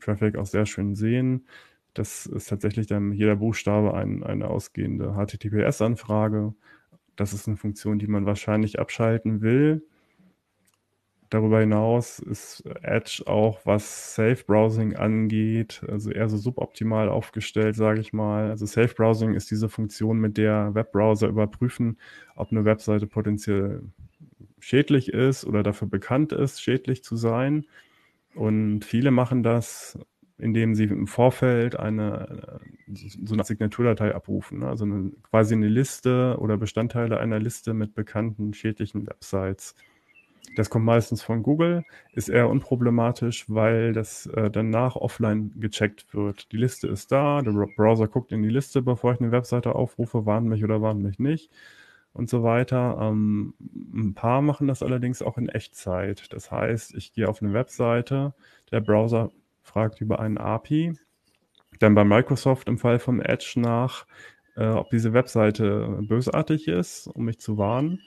[0.00, 1.46] Traffic auch sehr schön sehen.
[1.94, 6.54] Das ist tatsächlich dann jeder Buchstabe ein, eine ausgehende HTTPS-Anfrage.
[7.16, 9.84] Das ist eine Funktion, die man wahrscheinlich abschalten will.
[11.28, 18.00] Darüber hinaus ist Edge auch, was Safe Browsing angeht, also eher so suboptimal aufgestellt, sage
[18.00, 18.50] ich mal.
[18.50, 21.98] Also Safe Browsing ist diese Funktion, mit der Webbrowser überprüfen,
[22.36, 23.82] ob eine Webseite potenziell
[24.60, 27.66] schädlich ist oder dafür bekannt ist, schädlich zu sein.
[28.34, 29.98] Und viele machen das
[30.38, 34.68] indem sie im Vorfeld eine, so eine Signaturdatei abrufen, ne?
[34.68, 39.74] also eine, quasi eine Liste oder Bestandteile einer Liste mit bekannten schädlichen Websites.
[40.54, 46.52] Das kommt meistens von Google, ist eher unproblematisch, weil das äh, danach offline gecheckt wird.
[46.52, 50.24] Die Liste ist da, der Browser guckt in die Liste, bevor ich eine Webseite aufrufe,
[50.24, 51.50] warnt mich oder warnt mich nicht
[52.16, 52.96] und so weiter.
[53.00, 53.54] Ähm,
[53.94, 56.32] ein paar machen das allerdings auch in Echtzeit.
[56.32, 58.34] Das heißt, ich gehe auf eine Webseite,
[58.70, 59.30] der Browser
[59.62, 60.94] fragt über einen API.
[61.78, 64.06] Dann bei Microsoft im Fall von Edge nach,
[64.56, 68.00] äh, ob diese Webseite bösartig ist, um mich zu warnen.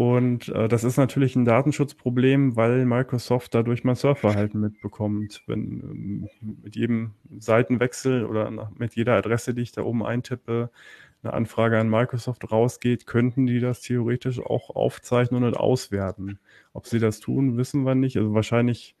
[0.00, 5.42] Und äh, das ist natürlich ein Datenschutzproblem, weil Microsoft dadurch mein Surfverhalten mitbekommt.
[5.46, 6.28] Wenn ähm,
[6.62, 10.70] mit jedem Seitenwechsel oder nach, mit jeder Adresse, die ich da oben eintippe,
[11.22, 16.38] eine Anfrage an Microsoft rausgeht, könnten die das theoretisch auch aufzeichnen und auswerten.
[16.72, 18.16] Ob sie das tun, wissen wir nicht.
[18.16, 18.96] Also wahrscheinlich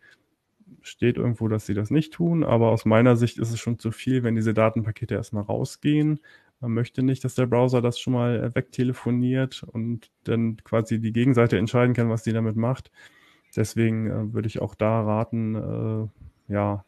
[0.82, 3.90] steht irgendwo, dass sie das nicht tun, aber aus meiner Sicht ist es schon zu
[3.90, 6.20] viel, wenn diese Datenpakete erstmal rausgehen.
[6.60, 11.58] Man möchte nicht, dass der Browser das schon mal wegtelefoniert und dann quasi die Gegenseite
[11.58, 12.90] entscheiden kann, was die damit macht.
[13.56, 15.54] Deswegen äh, würde ich auch da raten,
[16.48, 16.84] äh, ja,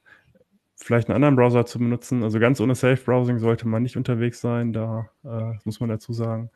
[0.77, 2.23] vielleicht einen anderen Browser zu benutzen.
[2.23, 6.13] Also ganz ohne Safe Browsing sollte man nicht unterwegs sein, da äh, muss man dazu
[6.13, 6.51] sagen.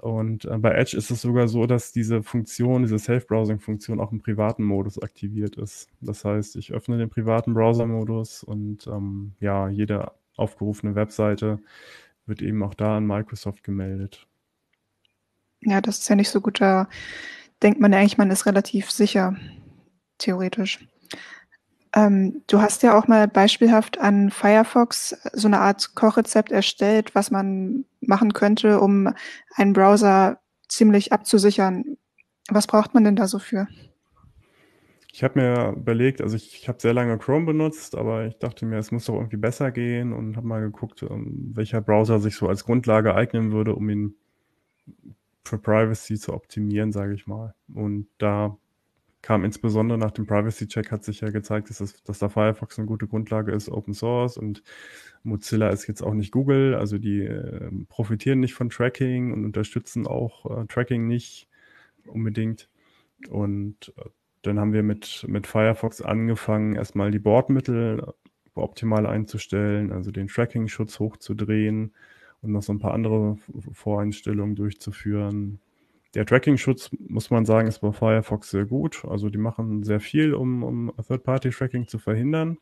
[0.00, 4.20] Und äh, bei Edge ist es sogar so, dass diese Funktion, diese Safe-Browsing-Funktion auch im
[4.20, 5.88] privaten Modus aktiviert ist.
[6.00, 11.58] Das heißt, ich öffne den privaten Browser-Modus und ähm, ja, jede aufgerufene Webseite
[12.26, 14.26] wird eben auch da an Microsoft gemeldet.
[15.60, 16.60] Ja, das ist ja nicht so gut.
[16.60, 16.88] Da
[17.62, 19.36] denkt man eigentlich, man ist relativ sicher,
[20.18, 20.86] theoretisch.
[21.94, 27.30] Ähm, du hast ja auch mal beispielhaft an Firefox so eine Art Kochrezept erstellt, was
[27.30, 29.12] man machen könnte, um
[29.54, 31.96] einen Browser ziemlich abzusichern.
[32.48, 33.68] Was braucht man denn da so für?
[35.12, 38.66] Ich habe mir überlegt, also ich, ich habe sehr lange Chrome benutzt, aber ich dachte
[38.66, 42.36] mir, es muss doch irgendwie besser gehen und habe mal geguckt, ähm, welcher Browser sich
[42.36, 44.14] so als Grundlage eignen würde, um ihn
[45.44, 47.54] für Privacy zu optimieren, sage ich mal.
[47.74, 48.56] Und da
[49.22, 52.86] kam insbesondere nach dem Privacy-Check hat sich ja gezeigt, dass, das, dass da Firefox eine
[52.86, 54.62] gute Grundlage ist, Open Source und
[55.24, 60.06] Mozilla ist jetzt auch nicht Google, also die äh, profitieren nicht von Tracking und unterstützen
[60.06, 61.48] auch äh, Tracking nicht
[62.06, 62.68] unbedingt.
[63.28, 64.08] Und äh,
[64.42, 68.14] dann haben wir mit, mit Firefox angefangen, erstmal die Bordmittel
[68.54, 71.92] optimal einzustellen, also den Tracking-Schutz hochzudrehen
[72.40, 73.36] und noch so ein paar andere
[73.72, 75.60] Voreinstellungen durchzuführen.
[76.14, 79.04] Der Tracking-Schutz, muss man sagen, ist bei Firefox sehr gut.
[79.06, 82.58] Also die machen sehr viel, um, um Third-Party-Tracking zu verhindern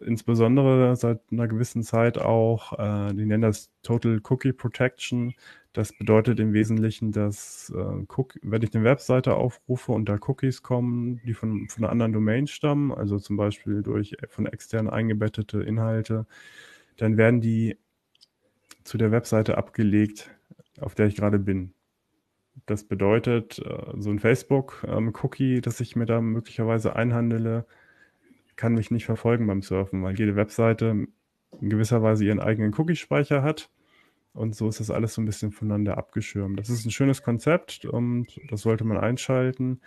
[0.00, 5.34] insbesondere seit einer gewissen Zeit auch, äh, die nennen das Total Cookie Protection.
[5.72, 10.62] Das bedeutet im Wesentlichen, dass äh, Cook, wenn ich eine Webseite aufrufe und da Cookies
[10.62, 15.62] kommen, die von, von einer anderen Domain stammen, also zum Beispiel durch von extern eingebettete
[15.62, 16.26] Inhalte,
[16.96, 17.78] dann werden die
[18.84, 20.30] zu der Webseite abgelegt,
[20.80, 21.72] auf der ich gerade bin.
[22.66, 27.66] Das bedeutet, äh, so ein Facebook-Cookie, das ich mir da möglicherweise einhandele,
[28.56, 31.06] kann mich nicht verfolgen beim Surfen, weil jede Webseite
[31.60, 33.70] in gewisser Weise ihren eigenen Cookie-Speicher hat.
[34.34, 36.58] Und so ist das alles so ein bisschen voneinander abgeschirmt.
[36.58, 39.80] Das ist ein schönes Konzept und das sollte man einschalten.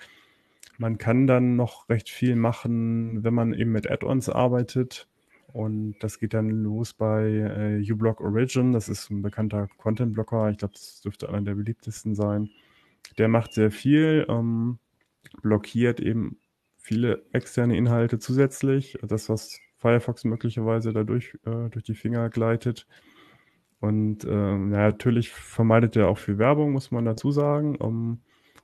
[0.77, 5.07] Man kann dann noch recht viel machen, wenn man eben mit Add-ons arbeitet.
[5.55, 8.73] Und das geht dann los bei äh, uBlock Origin.
[8.73, 10.49] Das ist ein bekannter Content-Blocker.
[10.49, 12.49] Ich glaube, das dürfte einer der beliebtesten sein.
[13.17, 14.79] Der macht sehr viel, ähm,
[15.41, 16.39] blockiert eben
[16.77, 18.97] viele externe Inhalte zusätzlich.
[19.01, 22.85] Das, was Firefox möglicherweise dadurch äh, durch die Finger gleitet.
[23.79, 27.77] Und äh, ja, natürlich vermeidet er auch viel Werbung, muss man dazu sagen.
[27.77, 28.19] Um,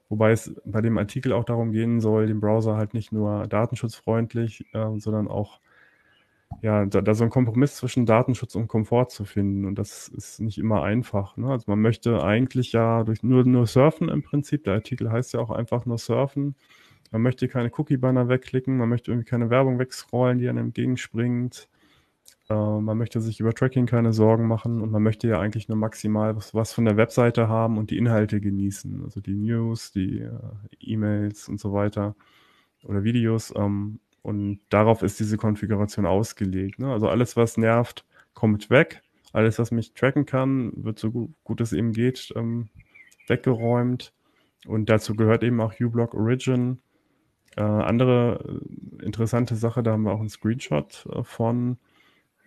[0.10, 4.66] wobei es bei dem Artikel auch darum gehen soll, den Browser halt nicht nur datenschutzfreundlich,
[4.74, 5.62] äh, sondern auch
[6.62, 9.66] ja, da, da, so ein Kompromiss zwischen Datenschutz und Komfort zu finden.
[9.66, 11.38] Und das ist nicht immer einfach.
[11.38, 11.50] Ne?
[11.50, 14.64] Also man möchte eigentlich ja durch nur, nur surfen im Prinzip.
[14.66, 16.56] Der Artikel heißt ja auch einfach nur surfen.
[17.12, 21.68] Man möchte keine Cookie-Banner wegklicken, man möchte irgendwie keine Werbung wegscrollen, die einem entgegenspringt.
[22.50, 25.78] Äh, man möchte sich über Tracking keine Sorgen machen und man möchte ja eigentlich nur
[25.78, 29.04] maximal was, was von der Webseite haben und die Inhalte genießen.
[29.04, 30.32] Also die News, die äh,
[30.80, 32.16] E-Mails und so weiter
[32.84, 33.54] oder Videos.
[33.56, 36.80] Ähm, und darauf ist diese Konfiguration ausgelegt.
[36.80, 36.92] Ne?
[36.92, 39.02] Also alles, was nervt, kommt weg.
[39.34, 42.70] Alles, was mich tracken kann, wird so gut, gut es eben geht, ähm,
[43.28, 44.14] weggeräumt.
[44.68, 46.82] Und dazu gehört eben auch uBlock Origin,
[47.58, 48.62] äh, andere
[49.00, 51.78] äh, interessante Sache, da haben wir auch einen Screenshot äh, von.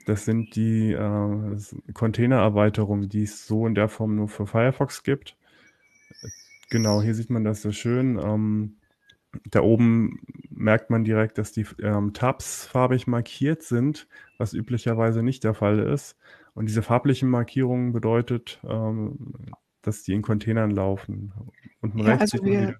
[0.06, 1.56] Das sind die äh,
[1.92, 5.37] Container-Erweiterungen, die es so in der Form nur für Firefox gibt.
[6.70, 8.18] Genau, hier sieht man das sehr schön.
[8.18, 8.76] Ähm,
[9.51, 10.20] da oben
[10.51, 14.07] merkt man direkt, dass die ähm, Tabs farbig markiert sind,
[14.38, 16.16] was üblicherweise nicht der Fall ist.
[16.55, 19.35] Und diese farblichen Markierungen bedeutet, ähm,
[19.83, 21.33] dass die in Containern laufen.
[21.81, 22.77] Unten ja, rechts also sieht wir,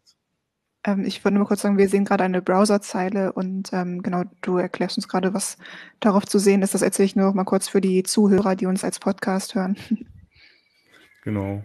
[0.85, 4.59] ähm, ich wollte nur kurz sagen, wir sehen gerade eine Browserzeile und ähm, genau, du
[4.59, 5.57] erklärst uns gerade, was
[6.01, 6.75] darauf zu sehen ist.
[6.75, 9.77] Das erzähle ich nur noch mal kurz für die Zuhörer, die uns als Podcast hören.
[11.25, 11.65] Genau.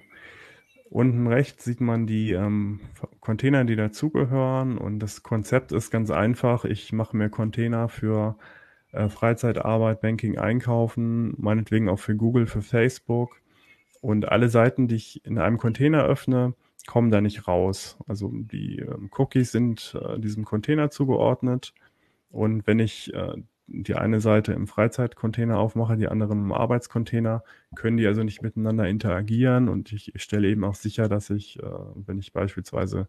[0.89, 2.79] Unten rechts sieht man die ähm,
[3.19, 6.65] Container, die dazugehören und das Konzept ist ganz einfach.
[6.65, 8.37] Ich mache mir Container für
[8.91, 13.39] äh, Freizeitarbeit, Banking, Einkaufen, meinetwegen auch für Google, für Facebook
[14.01, 16.55] und alle Seiten, die ich in einem Container öffne,
[16.87, 17.97] kommen da nicht raus.
[18.07, 21.73] Also die ähm, Cookies sind äh, diesem Container zugeordnet.
[22.31, 23.35] Und wenn ich äh,
[23.71, 27.43] die eine Seite im Freizeitcontainer aufmache, die andere im Arbeitscontainer,
[27.75, 29.69] können die also nicht miteinander interagieren.
[29.69, 33.07] Und ich stelle eben auch sicher, dass ich, äh, wenn ich beispielsweise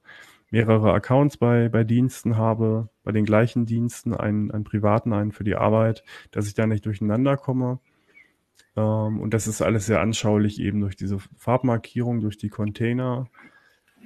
[0.51, 5.45] mehrere Accounts bei, bei Diensten habe, bei den gleichen Diensten, einen, einen privaten, einen für
[5.45, 7.81] die Arbeit, dass ich da nicht durcheinander komme.
[8.77, 13.29] Ähm, und das ist alles sehr anschaulich eben durch diese Farbmarkierung, durch die Container.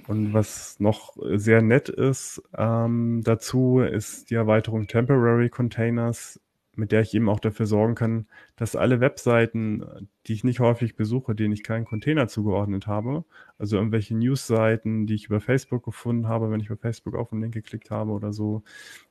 [0.07, 6.41] Und was noch sehr nett ist ähm, dazu, ist die Erweiterung Temporary Containers,
[6.77, 10.97] mit der ich eben auch dafür sorgen kann, dass alle Webseiten, die ich nicht häufig
[10.97, 13.25] besuche, denen ich keinen Container zugeordnet habe,
[13.59, 17.43] also irgendwelche Newsseiten, die ich über Facebook gefunden habe, wenn ich über Facebook auf einen
[17.43, 18.63] Link geklickt habe oder so,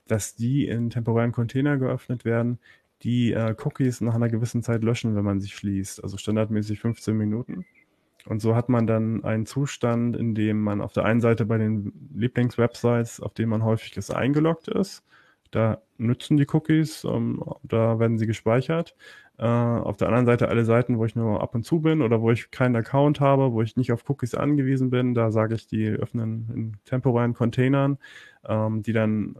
[0.07, 2.59] dass die in temporären Container geöffnet werden,
[3.03, 6.03] die äh, Cookies nach einer gewissen Zeit löschen, wenn man sich schließt.
[6.03, 7.65] Also standardmäßig 15 Minuten.
[8.25, 11.57] Und so hat man dann einen Zustand, in dem man auf der einen Seite bei
[11.57, 15.03] den Lieblingswebsites, auf denen man häufig ist, eingeloggt ist.
[15.53, 18.95] Da nützen die Cookies, ähm, da werden sie gespeichert.
[19.37, 22.21] Äh, auf der anderen Seite alle Seiten, wo ich nur ab und zu bin oder
[22.21, 25.67] wo ich keinen Account habe, wo ich nicht auf Cookies angewiesen bin, da sage ich,
[25.67, 27.99] die öffnen in temporären Containern,
[28.47, 29.35] ähm, die dann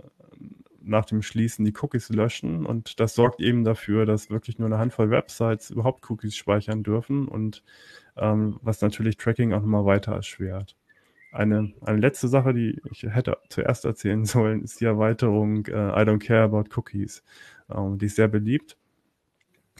[0.84, 2.66] nach dem Schließen die Cookies löschen.
[2.68, 7.28] Und das sorgt eben dafür, dass wirklich nur eine Handvoll Websites überhaupt Cookies speichern dürfen
[7.28, 7.64] und
[8.18, 10.76] ähm, was natürlich Tracking auch nochmal weiter erschwert.
[11.34, 16.06] Eine, eine letzte Sache, die ich hätte zuerst erzählen sollen, ist die Erweiterung äh, I
[16.06, 17.24] don't care about cookies.
[17.70, 18.78] Ähm, die ist sehr beliebt.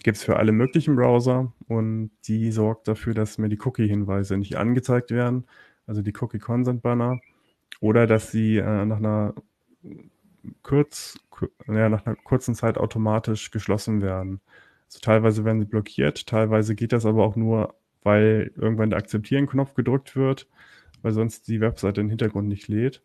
[0.04, 4.58] Gibt es für alle möglichen Browser und die sorgt dafür, dass mir die Cookie-Hinweise nicht
[4.58, 5.46] angezeigt werden,
[5.88, 7.20] also die Cookie-Consent-Banner,
[7.80, 9.36] oder dass sie äh, nach einer
[10.64, 11.20] kurz,
[11.68, 14.42] ja, nach einer kurzen Zeit automatisch geschlossen werden.
[14.88, 19.74] Also teilweise werden sie blockiert, teilweise geht das aber auch nur, weil irgendwann der Akzeptieren-Knopf
[19.76, 20.48] gedrückt wird,
[21.04, 23.04] weil sonst die Webseite im Hintergrund nicht lädt.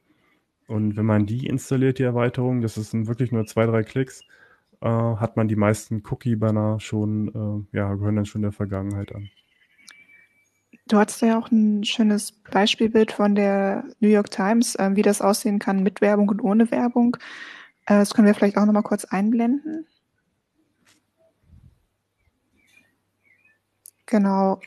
[0.67, 4.23] Und wenn man die installiert, die Erweiterung, das sind wirklich nur zwei, drei Klicks,
[4.81, 9.29] äh, hat man die meisten Cookie-Banner schon, äh, ja, gehören dann schon der Vergangenheit an.
[10.87, 15.21] Du hattest ja auch ein schönes Beispielbild von der New York Times, äh, wie das
[15.21, 17.17] aussehen kann mit Werbung und ohne Werbung.
[17.87, 19.87] Äh, das können wir vielleicht auch nochmal kurz einblenden.
[24.09, 24.59] Genau.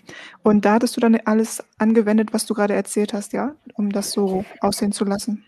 [0.44, 4.12] Und da hattest du dann alles angewendet, was du gerade erzählt hast, ja, um das
[4.12, 5.44] so aussehen zu lassen.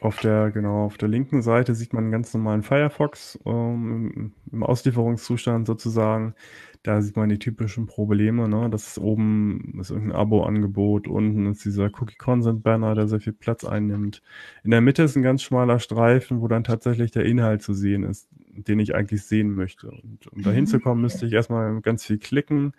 [0.00, 4.62] Auf der, genau, auf der linken Seite sieht man einen ganz normalen Firefox ähm, im
[4.62, 6.34] Auslieferungszustand sozusagen.
[6.82, 8.68] Da sieht man die typischen Probleme, ne?
[8.70, 14.22] Das ist oben ist irgendein Abo-Angebot, unten ist dieser Cookie-Consent-Banner, der sehr viel Platz einnimmt.
[14.62, 18.04] In der Mitte ist ein ganz schmaler Streifen, wo dann tatsächlich der Inhalt zu sehen
[18.04, 18.28] ist,
[18.66, 19.90] den ich eigentlich sehen möchte.
[19.90, 22.72] Und um da hinzukommen, müsste ich erstmal ganz viel klicken.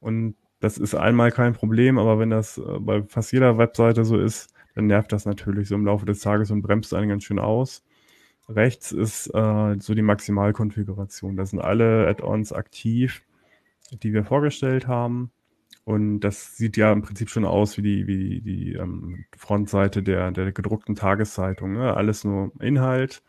[0.00, 4.18] Und das ist einmal kein Problem, aber wenn das äh, bei fast jeder Webseite so
[4.18, 7.38] ist, dann nervt das natürlich so im Laufe des Tages und bremst einen ganz schön
[7.38, 7.84] aus.
[8.48, 11.36] Rechts ist äh, so die Maximalkonfiguration.
[11.36, 13.22] Da sind alle Add-ons aktiv
[13.98, 15.30] die wir vorgestellt haben.
[15.84, 20.30] Und das sieht ja im Prinzip schon aus wie die, wie die ähm, Frontseite der,
[20.30, 21.72] der gedruckten Tageszeitung.
[21.72, 21.94] Ne?
[21.94, 23.22] Alles nur Inhalt.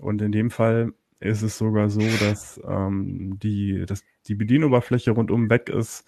[0.00, 5.50] Und in dem Fall ist es sogar so, dass, ähm, die, dass die Bedienoberfläche rundum
[5.50, 6.04] weg ist,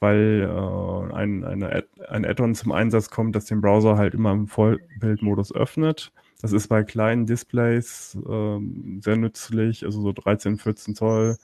[0.00, 4.46] weil äh, ein, eine ein Add-on zum Einsatz kommt, das den Browser halt immer im
[4.46, 6.12] Vollbildmodus öffnet.
[6.42, 8.58] Das ist bei kleinen Displays äh,
[9.00, 11.36] sehr nützlich, also so 13, 14 Zoll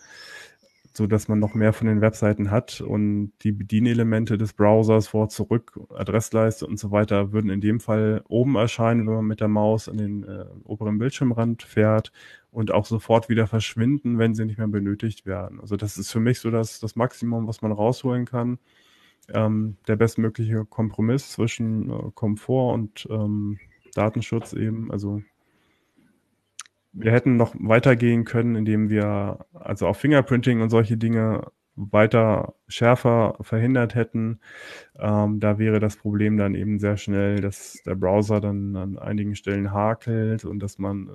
[0.95, 5.29] so dass man noch mehr von den Webseiten hat und die Bedienelemente des Browsers vor,
[5.29, 9.49] zurück, Adressleiste und so weiter würden in dem Fall oben erscheinen, wenn man mit der
[9.49, 12.13] Maus an den äh, oberen Bildschirmrand fährt
[12.51, 15.61] und auch sofort wieder verschwinden, wenn sie nicht mehr benötigt werden.
[15.61, 18.59] Also das ist für mich so das, das Maximum, was man rausholen kann.
[19.33, 23.59] Ähm, der bestmögliche Kompromiss zwischen äh, Komfort und ähm,
[23.95, 24.91] Datenschutz eben.
[24.91, 25.23] Also
[26.93, 33.37] wir hätten noch weitergehen können, indem wir also auch Fingerprinting und solche Dinge weiter schärfer
[33.41, 34.41] verhindert hätten.
[34.99, 39.35] Ähm, da wäre das Problem dann eben sehr schnell, dass der Browser dann an einigen
[39.35, 41.13] Stellen hakelt und dass man äh,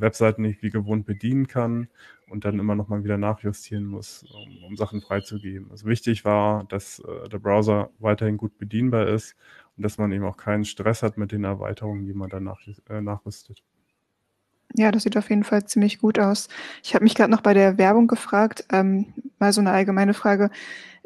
[0.00, 1.88] Webseiten nicht wie gewohnt bedienen kann
[2.28, 5.70] und dann immer noch mal wieder nachjustieren muss, um, um Sachen freizugeben.
[5.70, 9.36] Also wichtig war, dass äh, der Browser weiterhin gut bedienbar ist
[9.76, 12.60] und dass man eben auch keinen Stress hat mit den Erweiterungen, die man dann nach,
[12.88, 13.62] äh, nachrüstet.
[14.74, 16.48] Ja, das sieht auf jeden Fall ziemlich gut aus.
[16.82, 19.06] Ich habe mich gerade noch bei der Werbung gefragt, ähm,
[19.38, 20.50] mal so eine allgemeine Frage.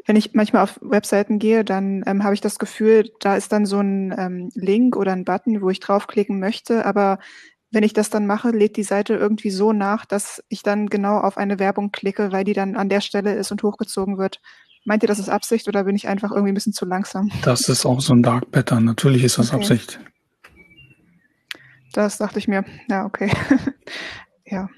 [0.06, 3.66] Wenn ich manchmal auf Webseiten gehe, dann ähm, habe ich das Gefühl, da ist dann
[3.66, 7.18] so ein ähm, Link oder ein Button, wo ich draufklicken möchte, aber
[7.70, 11.18] wenn ich das dann mache, lädt die Seite irgendwie so nach, dass ich dann genau
[11.18, 14.40] auf eine Werbung klicke, weil die dann an der Stelle ist und hochgezogen wird.
[14.84, 17.30] Meint ihr, das ist Absicht oder bin ich einfach irgendwie ein bisschen zu langsam?
[17.42, 18.84] Das ist auch so ein Dark Pattern.
[18.84, 19.62] Natürlich ist das okay.
[19.62, 20.00] Absicht.
[21.92, 22.64] Das dachte ich mir.
[22.88, 23.30] Ja, okay.
[24.46, 24.68] ja.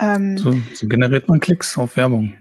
[0.00, 2.34] Ähm, so, so, generiert man Klicks auf Werbung.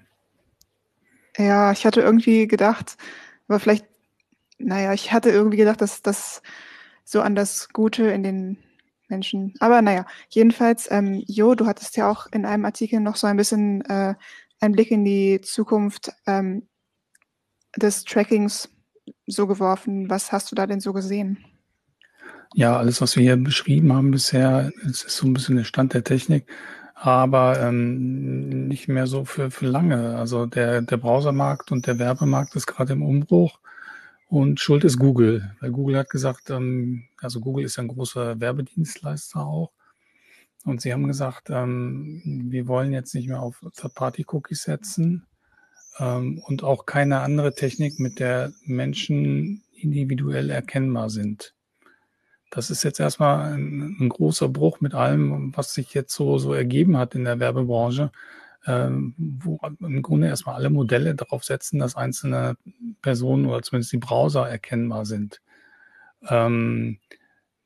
[1.38, 2.98] Ja, ich hatte irgendwie gedacht,
[3.48, 3.86] aber vielleicht,
[4.58, 6.42] naja, ich hatte irgendwie gedacht, dass das
[7.04, 8.58] so an das Gute in den
[9.08, 9.54] Menschen.
[9.60, 13.38] Aber naja, jedenfalls, ähm, Jo, du hattest ja auch in einem Artikel noch so ein
[13.38, 14.16] bisschen äh,
[14.60, 16.68] einen Blick in die Zukunft ähm,
[17.76, 18.70] des Trackings
[19.26, 20.10] so geworfen.
[20.10, 21.44] Was hast du da denn so gesehen?
[22.58, 25.94] Ja, alles, was wir hier beschrieben haben bisher, ist, ist so ein bisschen der Stand
[25.94, 26.48] der Technik,
[26.96, 30.18] aber ähm, nicht mehr so für, für lange.
[30.18, 33.60] Also der, der Browsermarkt und der Werbemarkt ist gerade im Umbruch
[34.28, 39.40] und schuld ist Google, weil Google hat gesagt, ähm, also Google ist ein großer Werbedienstleister
[39.46, 39.72] auch.
[40.66, 45.28] Und sie haben gesagt, ähm, wir wollen jetzt nicht mehr auf Third-Party-Cookies setzen
[46.00, 51.54] ähm, und auch keine andere Technik, mit der Menschen individuell erkennbar sind.
[52.50, 56.54] Das ist jetzt erstmal ein, ein großer Bruch mit allem, was sich jetzt so, so
[56.54, 58.12] ergeben hat in der Werbebranche,
[58.66, 62.58] ähm, wo im Grunde erstmal alle Modelle darauf setzen, dass einzelne
[63.02, 65.42] Personen oder zumindest die Browser erkennbar sind.
[66.28, 67.00] Ähm,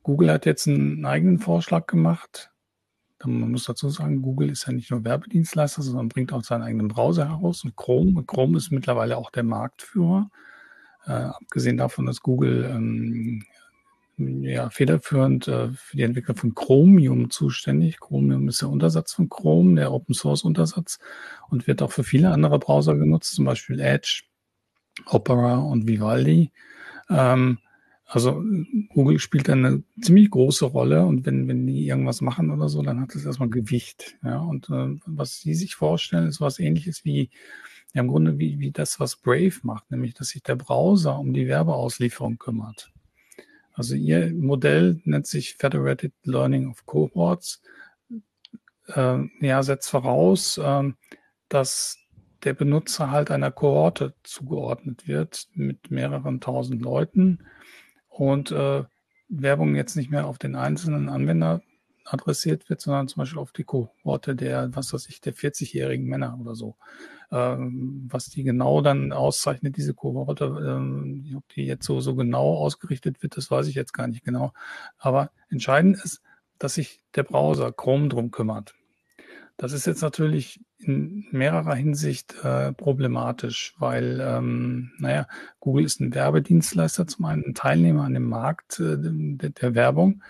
[0.03, 2.51] Google hat jetzt einen eigenen Vorschlag gemacht,
[3.25, 6.87] man muss dazu sagen, Google ist ja nicht nur Werbedienstleister, sondern bringt auch seinen eigenen
[6.87, 8.17] Browser heraus und Chrome.
[8.17, 10.29] Und Chrome ist mittlerweile auch der Marktführer.
[11.05, 13.43] Äh, abgesehen davon ist Google ähm,
[14.17, 17.99] ja, federführend äh, für die Entwicklung von Chromium zuständig.
[17.99, 20.99] Chromium ist der Untersatz von Chrome, der Open Source Untersatz
[21.49, 24.23] und wird auch für viele andere Browser genutzt, zum Beispiel Edge,
[25.05, 26.51] Opera und Vivaldi.
[27.09, 27.57] Ähm,
[28.05, 28.43] also
[28.93, 32.99] Google spielt eine ziemlich große Rolle und wenn, wenn die irgendwas machen oder so, dann
[32.99, 34.17] hat das erstmal Gewicht.
[34.21, 37.29] Ja, und äh, was sie sich vorstellen, ist was ähnliches wie,
[37.93, 41.33] ja, im Grunde wie, wie das, was Brave macht, nämlich, dass sich der Browser um
[41.33, 42.91] die Werbeauslieferung kümmert.
[43.73, 47.61] Also ihr Modell nennt sich Federated Learning of Cohorts.
[48.87, 50.91] Äh, ja, setzt voraus, äh,
[51.49, 51.97] dass
[52.43, 57.45] der Benutzer halt einer Kohorte zugeordnet wird mit mehreren tausend Leuten
[58.09, 58.83] und äh,
[59.29, 61.61] Werbung jetzt nicht mehr auf den einzelnen Anwender
[62.05, 66.37] adressiert wird, sondern zum Beispiel auf die Kohorte der, was weiß ich, der 40-jährigen Männer
[66.41, 66.75] oder so.
[67.31, 72.55] Ähm, was die genau dann auszeichnet, diese Kohorte, ähm, ob die jetzt so, so genau
[72.57, 74.51] ausgerichtet wird, das weiß ich jetzt gar nicht genau.
[74.97, 76.21] Aber entscheidend ist,
[76.59, 78.75] dass sich der Browser Chrome drum kümmert.
[79.57, 85.27] Das ist jetzt natürlich in mehrerer Hinsicht äh, problematisch, weil, ähm, naja,
[85.59, 90.23] Google ist ein Werbedienstleister, zum einen ein Teilnehmer an dem Markt äh, der, der, Werbung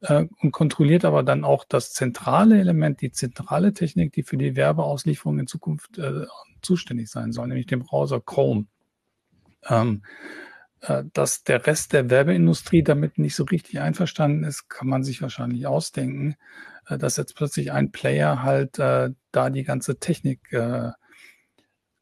[0.00, 4.56] äh, und kontrolliert aber dann auch das zentrale Element, die zentrale Technik, die für die
[4.56, 6.26] Werbeauslieferung in Zukunft äh,
[6.62, 8.66] zuständig sein soll, nämlich den Browser Chrome.
[9.68, 10.02] Ähm,
[10.80, 15.20] äh, dass der Rest der Werbeindustrie damit nicht so richtig einverstanden ist, kann man sich
[15.20, 16.36] wahrscheinlich ausdenken.
[16.86, 20.90] Äh, dass jetzt plötzlich ein Player halt äh, da die ganze Technik äh,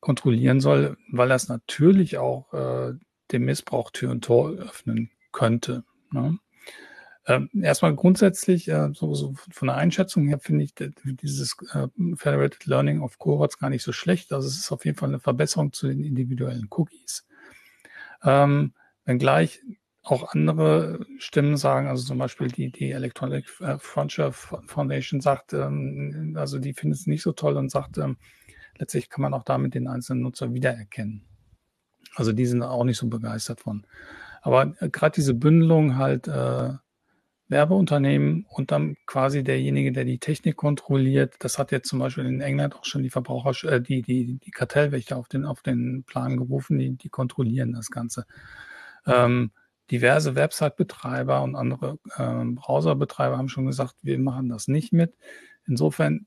[0.01, 2.94] kontrollieren soll, weil das natürlich auch äh,
[3.32, 5.84] dem Missbrauch Tür und Tor öffnen könnte.
[6.12, 6.38] Ne?
[7.28, 10.74] Ähm, erstmal grundsätzlich, äh, so, so von der Einschätzung her finde ich
[11.04, 14.32] dieses äh, Federated Learning of Cohorts gar nicht so schlecht.
[14.32, 17.26] Also es ist auf jeden Fall eine Verbesserung zu den individuellen Cookies.
[18.24, 18.72] Ähm,
[19.04, 19.60] wenngleich
[20.02, 26.34] auch andere Stimmen sagen, also zum Beispiel die, die Electronic äh, Frontier Foundation sagt, ähm,
[26.38, 28.16] also die findet es nicht so toll und sagt, ähm,
[28.78, 31.26] letztlich kann man auch damit den einzelnen Nutzer wiedererkennen.
[32.14, 33.86] Also die sind auch nicht so begeistert von.
[34.40, 36.70] Aber äh, gerade diese Bündelung halt äh,
[37.49, 42.40] Werbeunternehmen und dann quasi derjenige, der die Technik kontrolliert, das hat jetzt zum Beispiel in
[42.40, 46.36] England auch schon die Verbraucher, äh, die, die, die Kartellwächter auf den, auf den Plan
[46.36, 48.26] gerufen, die, die kontrollieren das Ganze.
[49.07, 49.51] Ähm,
[49.90, 55.16] diverse Website-Betreiber und andere äh, Browser-Betreiber haben schon gesagt, wir machen das nicht mit.
[55.66, 56.26] Insofern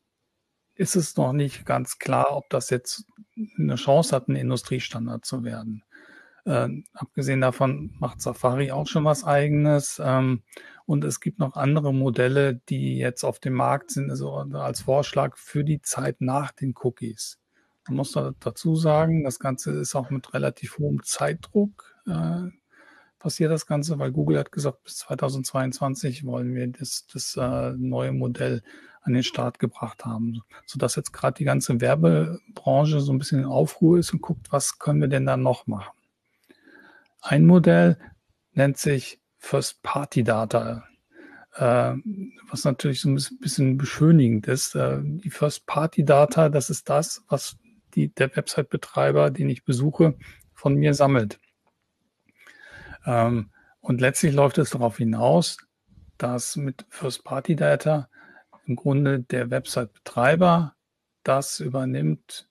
[0.76, 3.06] ist es noch nicht ganz klar, ob das jetzt
[3.60, 5.84] eine Chance hat, ein Industriestandard zu werden.
[6.46, 10.02] Ähm, abgesehen davon macht Safari auch schon was eigenes.
[10.04, 10.44] Ähm,
[10.86, 15.38] und es gibt noch andere Modelle, die jetzt auf dem Markt sind, also als Vorschlag
[15.38, 17.40] für die Zeit nach den Cookies.
[17.88, 22.50] Man muss dazu sagen, das Ganze ist auch mit relativ hohem Zeitdruck äh,
[23.22, 28.12] passiert das Ganze, weil Google hat gesagt, bis 2022 wollen wir das, das äh, neue
[28.12, 28.64] Modell
[29.02, 33.46] an den Start gebracht haben, sodass jetzt gerade die ganze Werbebranche so ein bisschen in
[33.46, 35.92] Aufruhr ist und guckt, was können wir denn da noch machen.
[37.22, 37.98] Ein Modell
[38.54, 40.84] nennt sich First Party Data,
[41.56, 41.94] äh,
[42.50, 44.76] was natürlich so ein bisschen beschönigend ist.
[44.76, 47.58] Äh, die First Party Data, das ist das, was
[47.96, 50.18] die, der Website-Betreiber, den ich besuche,
[50.54, 51.40] von mir sammelt.
[53.06, 55.58] Ähm, und letztlich läuft es darauf hinaus,
[56.18, 58.10] dass mit First-Party-Data
[58.66, 60.76] im Grunde der Website-Betreiber
[61.24, 62.48] das übernimmt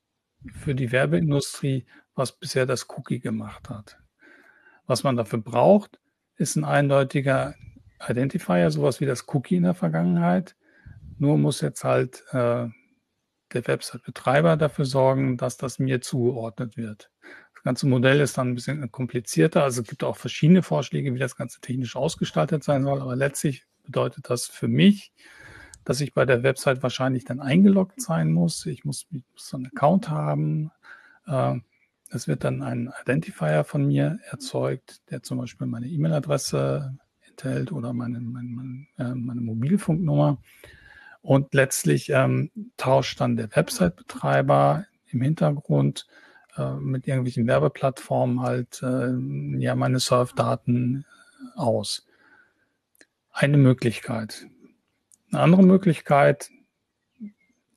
[0.52, 3.98] für die Werbeindustrie, was bisher das Cookie gemacht hat.
[4.90, 6.00] Was man dafür braucht,
[6.34, 7.54] ist ein eindeutiger
[8.08, 10.56] Identifier, sowas wie das Cookie in der Vergangenheit.
[11.16, 12.66] Nur muss jetzt halt äh,
[13.52, 17.12] der Website-Betreiber dafür sorgen, dass das mir zugeordnet wird.
[17.54, 19.62] Das ganze Modell ist dann ein bisschen komplizierter.
[19.62, 23.00] Also es gibt auch verschiedene Vorschläge, wie das Ganze technisch ausgestaltet sein soll.
[23.00, 25.12] Aber letztlich bedeutet das für mich,
[25.84, 28.66] dass ich bei der Website wahrscheinlich dann eingeloggt sein muss.
[28.66, 30.72] Ich muss, ich muss einen Account haben.
[31.28, 31.60] Äh,
[32.10, 36.96] es wird dann ein Identifier von mir erzeugt, der zum Beispiel meine E-Mail-Adresse
[37.28, 40.38] enthält oder meine, meine, meine, äh, meine Mobilfunknummer.
[41.22, 46.06] Und letztlich ähm, tauscht dann der Website-Betreiber im Hintergrund
[46.56, 49.12] äh, mit irgendwelchen Werbeplattformen halt äh,
[49.58, 51.04] ja meine Surfdaten
[51.54, 52.06] aus.
[53.30, 54.46] Eine Möglichkeit.
[55.30, 56.50] Eine andere Möglichkeit,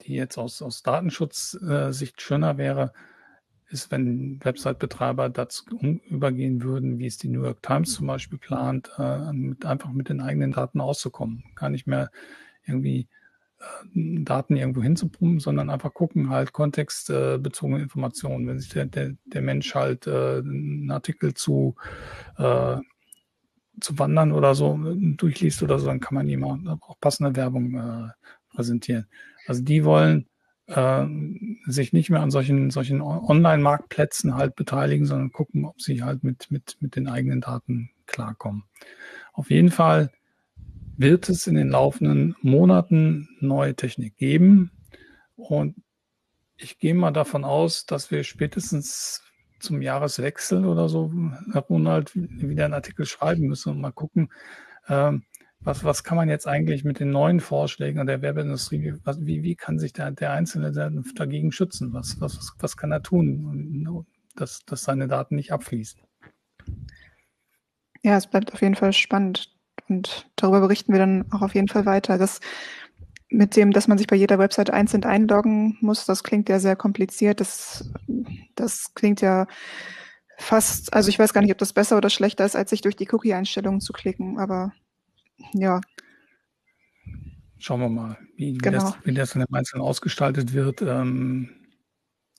[0.02, 2.94] die jetzt aus, aus Datenschutzsicht schöner wäre,
[3.74, 5.66] ist, wenn Website-Betreiber dazu
[6.06, 10.10] übergehen würden, wie es die New York Times zum Beispiel plant, äh, mit, einfach mit
[10.10, 11.44] den eigenen Daten auszukommen.
[11.56, 12.12] Gar nicht mehr
[12.66, 13.08] irgendwie
[13.60, 18.48] äh, Daten irgendwo hinzupumpen, sondern einfach gucken, halt kontextbezogene Informationen.
[18.48, 21.76] Wenn sich der, der, der Mensch halt äh, einen Artikel zu,
[22.38, 22.78] äh,
[23.82, 27.76] zu wandern oder so äh, durchliest oder so, dann kann man ihm auch passende Werbung
[27.76, 28.10] äh,
[28.56, 29.08] präsentieren.
[29.48, 30.28] Also die wollen
[30.68, 31.06] äh,
[31.66, 36.52] sich nicht mehr an solchen, solchen Online-Marktplätzen halt beteiligen, sondern gucken, ob sie halt mit,
[36.52, 38.64] mit, mit den eigenen Daten klarkommen.
[39.34, 40.12] Auf jeden Fall
[40.98, 44.72] wird es in den laufenden Monaten neue Technik geben.
[45.36, 45.76] Und
[46.58, 49.24] ich gehe mal davon aus, dass wir spätestens
[49.60, 51.12] zum Jahreswechsel oder so,
[51.52, 54.30] Herr Ronald, wieder einen Artikel schreiben müssen und mal gucken,
[54.88, 55.24] ähm,
[55.64, 59.56] was, was kann man jetzt eigentlich mit den neuen Vorschlägen der Werbeindustrie, was, wie, wie
[59.56, 60.72] kann sich der, der Einzelne
[61.16, 61.94] dagegen schützen?
[61.94, 64.06] Was, was, was kann er tun,
[64.36, 66.02] dass, dass seine Daten nicht abfließen?
[68.02, 69.50] Ja, es bleibt auf jeden Fall spannend.
[69.90, 72.18] Und darüber berichten wir dann auch auf jeden Fall weiter.
[72.18, 72.40] Das
[73.30, 76.76] mit dem, dass man sich bei jeder Website einzeln einloggen muss, das klingt ja sehr
[76.76, 77.40] kompliziert.
[77.40, 77.92] Das,
[78.56, 79.48] das klingt ja
[80.38, 82.96] fast, also ich weiß gar nicht, ob das besser oder schlechter ist, als sich durch
[82.96, 84.74] die Cookie-Einstellungen zu klicken, aber
[85.54, 85.82] ja.
[87.58, 88.80] Schauen wir mal, wie, genau.
[88.80, 90.82] das, wie das in dem Einzelnen ausgestaltet wird.
[90.82, 91.50] Ähm,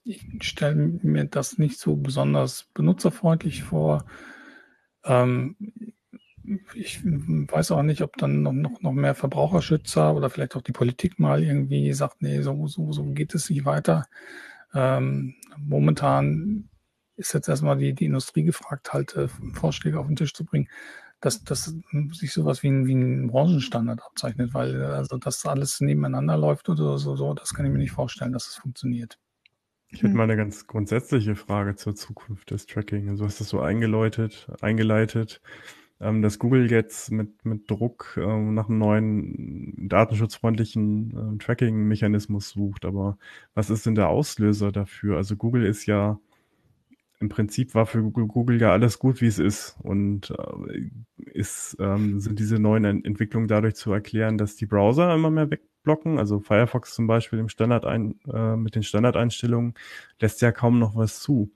[0.05, 4.05] ich stelle mir das nicht so besonders benutzerfreundlich vor.
[5.03, 5.57] Ähm,
[6.75, 10.73] ich weiß auch nicht, ob dann noch, noch, noch mehr Verbraucherschützer oder vielleicht auch die
[10.73, 14.05] Politik mal irgendwie sagt, nee, so, so, so geht es nicht weiter.
[14.75, 16.69] Ähm, momentan
[17.17, 20.69] ist jetzt erstmal die, die Industrie gefragt, halt äh, Vorschläge auf den Tisch zu bringen
[21.25, 21.75] dass, dass
[22.13, 26.99] sich sowas wie ein, wie ein Branchenstandard abzeichnet, weil also das alles nebeneinander läuft oder
[26.99, 29.19] so, so, das kann ich mir nicht vorstellen, dass es funktioniert.
[29.89, 30.17] Ich hätte hm.
[30.17, 33.09] mal eine ganz grundsätzliche Frage zur Zukunft des Tracking.
[33.09, 35.41] Also hast du so eingeläutet, eingeleitet,
[35.99, 42.85] ähm, dass Google jetzt mit, mit Druck ähm, nach einem neuen datenschutzfreundlichen äh, Tracking-Mechanismus sucht.
[42.85, 43.17] Aber
[43.55, 45.17] was ist denn der Auslöser dafür?
[45.17, 46.19] Also Google ist ja
[47.25, 49.79] im Prinzip war für Google ja alles gut, wie es ist.
[49.83, 55.31] Und äh, ist, ähm, sind diese neuen Entwicklungen dadurch zu erklären, dass die Browser immer
[55.31, 56.19] mehr wegblocken.
[56.19, 59.73] Also Firefox zum Beispiel im Standard ein, äh, mit den Standardeinstellungen
[60.21, 61.51] lässt ja kaum noch was zu.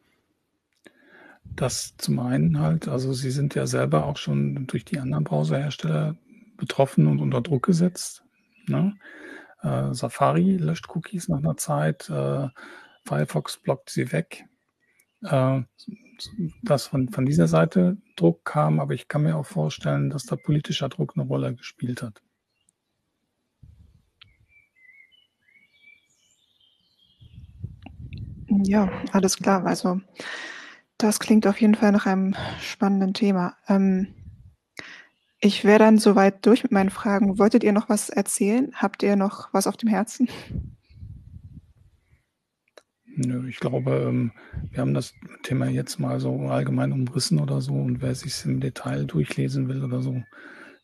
[1.44, 6.16] Das zum einen halt, also sie sind ja selber auch schon durch die anderen Browserhersteller
[6.56, 8.24] betroffen und unter Druck gesetzt.
[8.66, 8.96] Ne?
[9.60, 12.48] Äh, Safari löscht Cookies nach einer Zeit, äh,
[13.04, 14.46] Firefox blockt sie weg
[15.22, 15.62] äh,
[16.62, 20.36] dass von, von dieser Seite Druck kam, aber ich kann mir auch vorstellen, dass da
[20.36, 22.22] politischer Druck eine Rolle gespielt hat.
[28.64, 29.64] Ja, alles klar.
[29.66, 30.00] Also
[30.96, 33.56] das klingt auf jeden Fall nach einem spannenden Thema.
[33.68, 34.14] Ähm,
[35.40, 37.38] ich wäre dann soweit durch mit meinen Fragen.
[37.38, 38.72] Wolltet ihr noch was erzählen?
[38.74, 40.28] Habt ihr noch was auf dem Herzen?
[43.48, 44.32] Ich glaube, ähm,
[44.70, 48.60] wir haben das Thema jetzt mal so allgemein umrissen oder so und wer sich im
[48.60, 50.22] Detail durchlesen will oder so,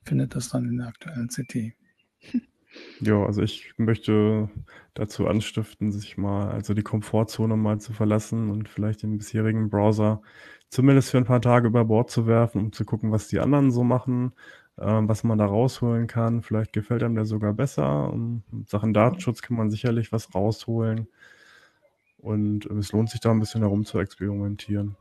[0.04, 1.72] findet das dann in der aktuellen CT.
[3.00, 4.50] Ja, also ich möchte
[4.94, 10.22] dazu anstiften, sich mal, also die Komfortzone mal zu verlassen und vielleicht den bisherigen Browser
[10.70, 13.70] zumindest für ein paar Tage über Bord zu werfen, um zu gucken, was die anderen
[13.70, 14.32] so machen,
[14.76, 16.42] äh, was man da rausholen kann.
[16.42, 18.12] Vielleicht gefällt einem der sogar besser.
[18.12, 21.08] Um Sachen Datenschutz kann man sicherlich was rausholen.
[22.24, 24.96] Und es lohnt sich da ein bisschen herum zu experimentieren.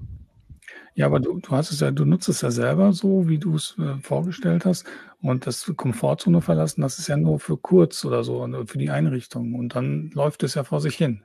[0.94, 3.56] Ja, aber du, du hast es ja, du nutzt es ja selber so, wie du
[3.56, 4.86] es äh, vorgestellt hast.
[5.22, 9.56] Und das Komfortzone verlassen, das ist ja nur für kurz oder so, für die Einrichtung.
[9.56, 11.24] Und dann läuft es ja vor sich hin.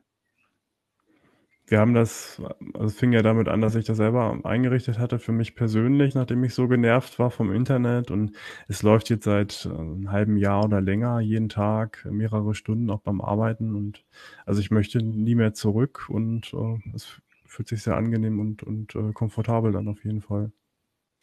[1.71, 2.41] Wir haben das,
[2.75, 6.15] also es fing ja damit an, dass ich das selber eingerichtet hatte für mich persönlich,
[6.15, 8.33] nachdem ich so genervt war vom Internet und
[8.69, 13.01] es läuft jetzt seit äh, einem halben Jahr oder länger jeden Tag mehrere Stunden auch
[13.01, 14.05] beim Arbeiten und
[14.47, 18.95] also ich möchte nie mehr zurück und äh, es fühlt sich sehr angenehm und, und
[18.95, 20.53] äh, komfortabel dann auf jeden Fall.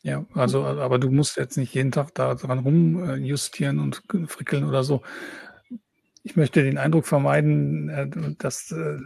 [0.01, 4.83] Ja, also, aber du musst jetzt nicht jeden Tag da dran rumjustieren und frickeln oder
[4.83, 5.01] so.
[6.21, 8.97] Ich möchte den Eindruck vermeiden, äh, dass äh,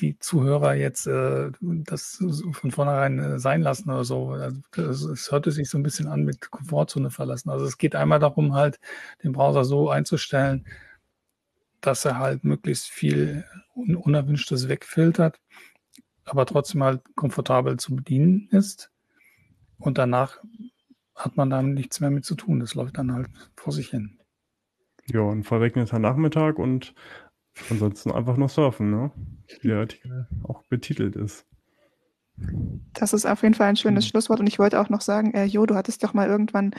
[0.00, 2.22] die Zuhörer jetzt äh, das
[2.52, 4.30] von vornherein äh, sein lassen oder so.
[4.76, 7.50] Also es hörte sich so ein bisschen an mit Komfortzone verlassen.
[7.50, 8.78] Also es geht einmal darum, halt
[9.22, 10.66] den Browser so einzustellen,
[11.80, 13.44] dass er halt möglichst viel
[13.74, 15.40] Unerwünschtes wegfiltert,
[16.24, 18.90] aber trotzdem halt komfortabel zu bedienen ist.
[19.78, 20.42] Und danach
[21.14, 22.60] hat man dann nichts mehr mit zu tun.
[22.60, 24.18] Das läuft dann halt vor sich hin.
[25.06, 26.94] Ja, ein verregneter Nachmittag und
[27.70, 29.10] Ansonsten einfach noch surfen, ne?
[29.60, 31.46] Wie der Artikel auch betitelt ist.
[32.94, 34.08] Das ist auf jeden Fall ein schönes mhm.
[34.10, 34.40] Schlusswort.
[34.40, 36.72] Und ich wollte auch noch sagen, äh, Jo, du hattest doch mal irgendwann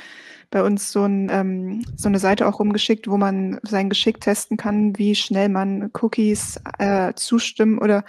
[0.51, 4.57] bei uns so, ein, ähm, so eine Seite auch rumgeschickt, wo man sein Geschick testen
[4.57, 8.03] kann, wie schnell man Cookies äh, zustimmen oder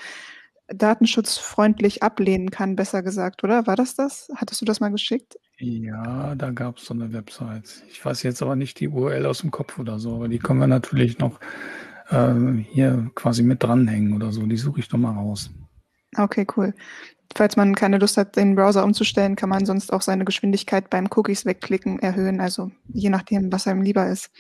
[0.68, 3.66] datenschutzfreundlich ablehnen kann, besser gesagt, oder?
[3.66, 4.30] War das das?
[4.36, 5.36] Hattest du das mal geschickt?
[5.58, 7.82] Ja, da gab es so eine Website.
[7.90, 10.60] Ich weiß jetzt aber nicht die URL aus dem Kopf oder so, aber die können
[10.60, 11.40] wir natürlich noch
[12.10, 12.34] äh,
[12.70, 14.44] hier quasi mit dranhängen oder so.
[14.46, 15.50] Die suche ich doch mal raus.
[16.16, 16.74] Okay, cool.
[17.36, 21.08] Falls man keine Lust hat, den Browser umzustellen, kann man sonst auch seine Geschwindigkeit beim
[21.14, 24.30] Cookies wegklicken erhöhen, also je nachdem, was einem lieber ist.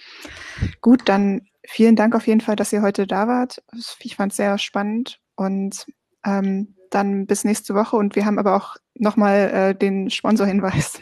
[0.80, 3.62] Gut, dann vielen Dank auf jeden Fall, dass ihr heute da wart.
[4.00, 5.86] Ich fand es sehr spannend und
[6.26, 11.00] ähm, dann bis nächste Woche und wir haben aber auch nochmal äh, den Sponsorhinweis.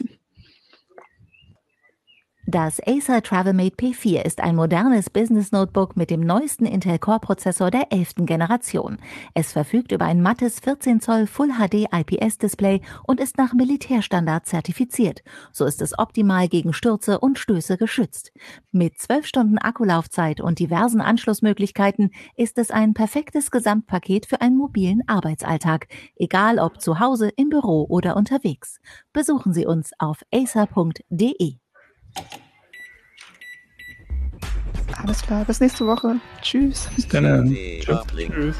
[2.50, 7.70] Das Acer TravelMate P4 ist ein modernes Business Notebook mit dem neuesten Intel Core Prozessor
[7.70, 8.24] der 11.
[8.24, 8.96] Generation.
[9.34, 14.46] Es verfügt über ein mattes 14 Zoll Full HD IPS Display und ist nach Militärstandard
[14.46, 15.22] zertifiziert.
[15.52, 18.32] So ist es optimal gegen Stürze und Stöße geschützt.
[18.72, 25.02] Mit 12 Stunden Akkulaufzeit und diversen Anschlussmöglichkeiten ist es ein perfektes Gesamtpaket für einen mobilen
[25.06, 28.78] Arbeitsalltag, egal ob zu Hause, im Büro oder unterwegs.
[29.12, 31.58] Besuchen Sie uns auf acer.de.
[35.02, 36.16] Alles klar, bis nächste Woche.
[36.42, 36.88] Tschüss.
[36.96, 37.54] Bis dann.
[37.54, 38.56] Tschüss.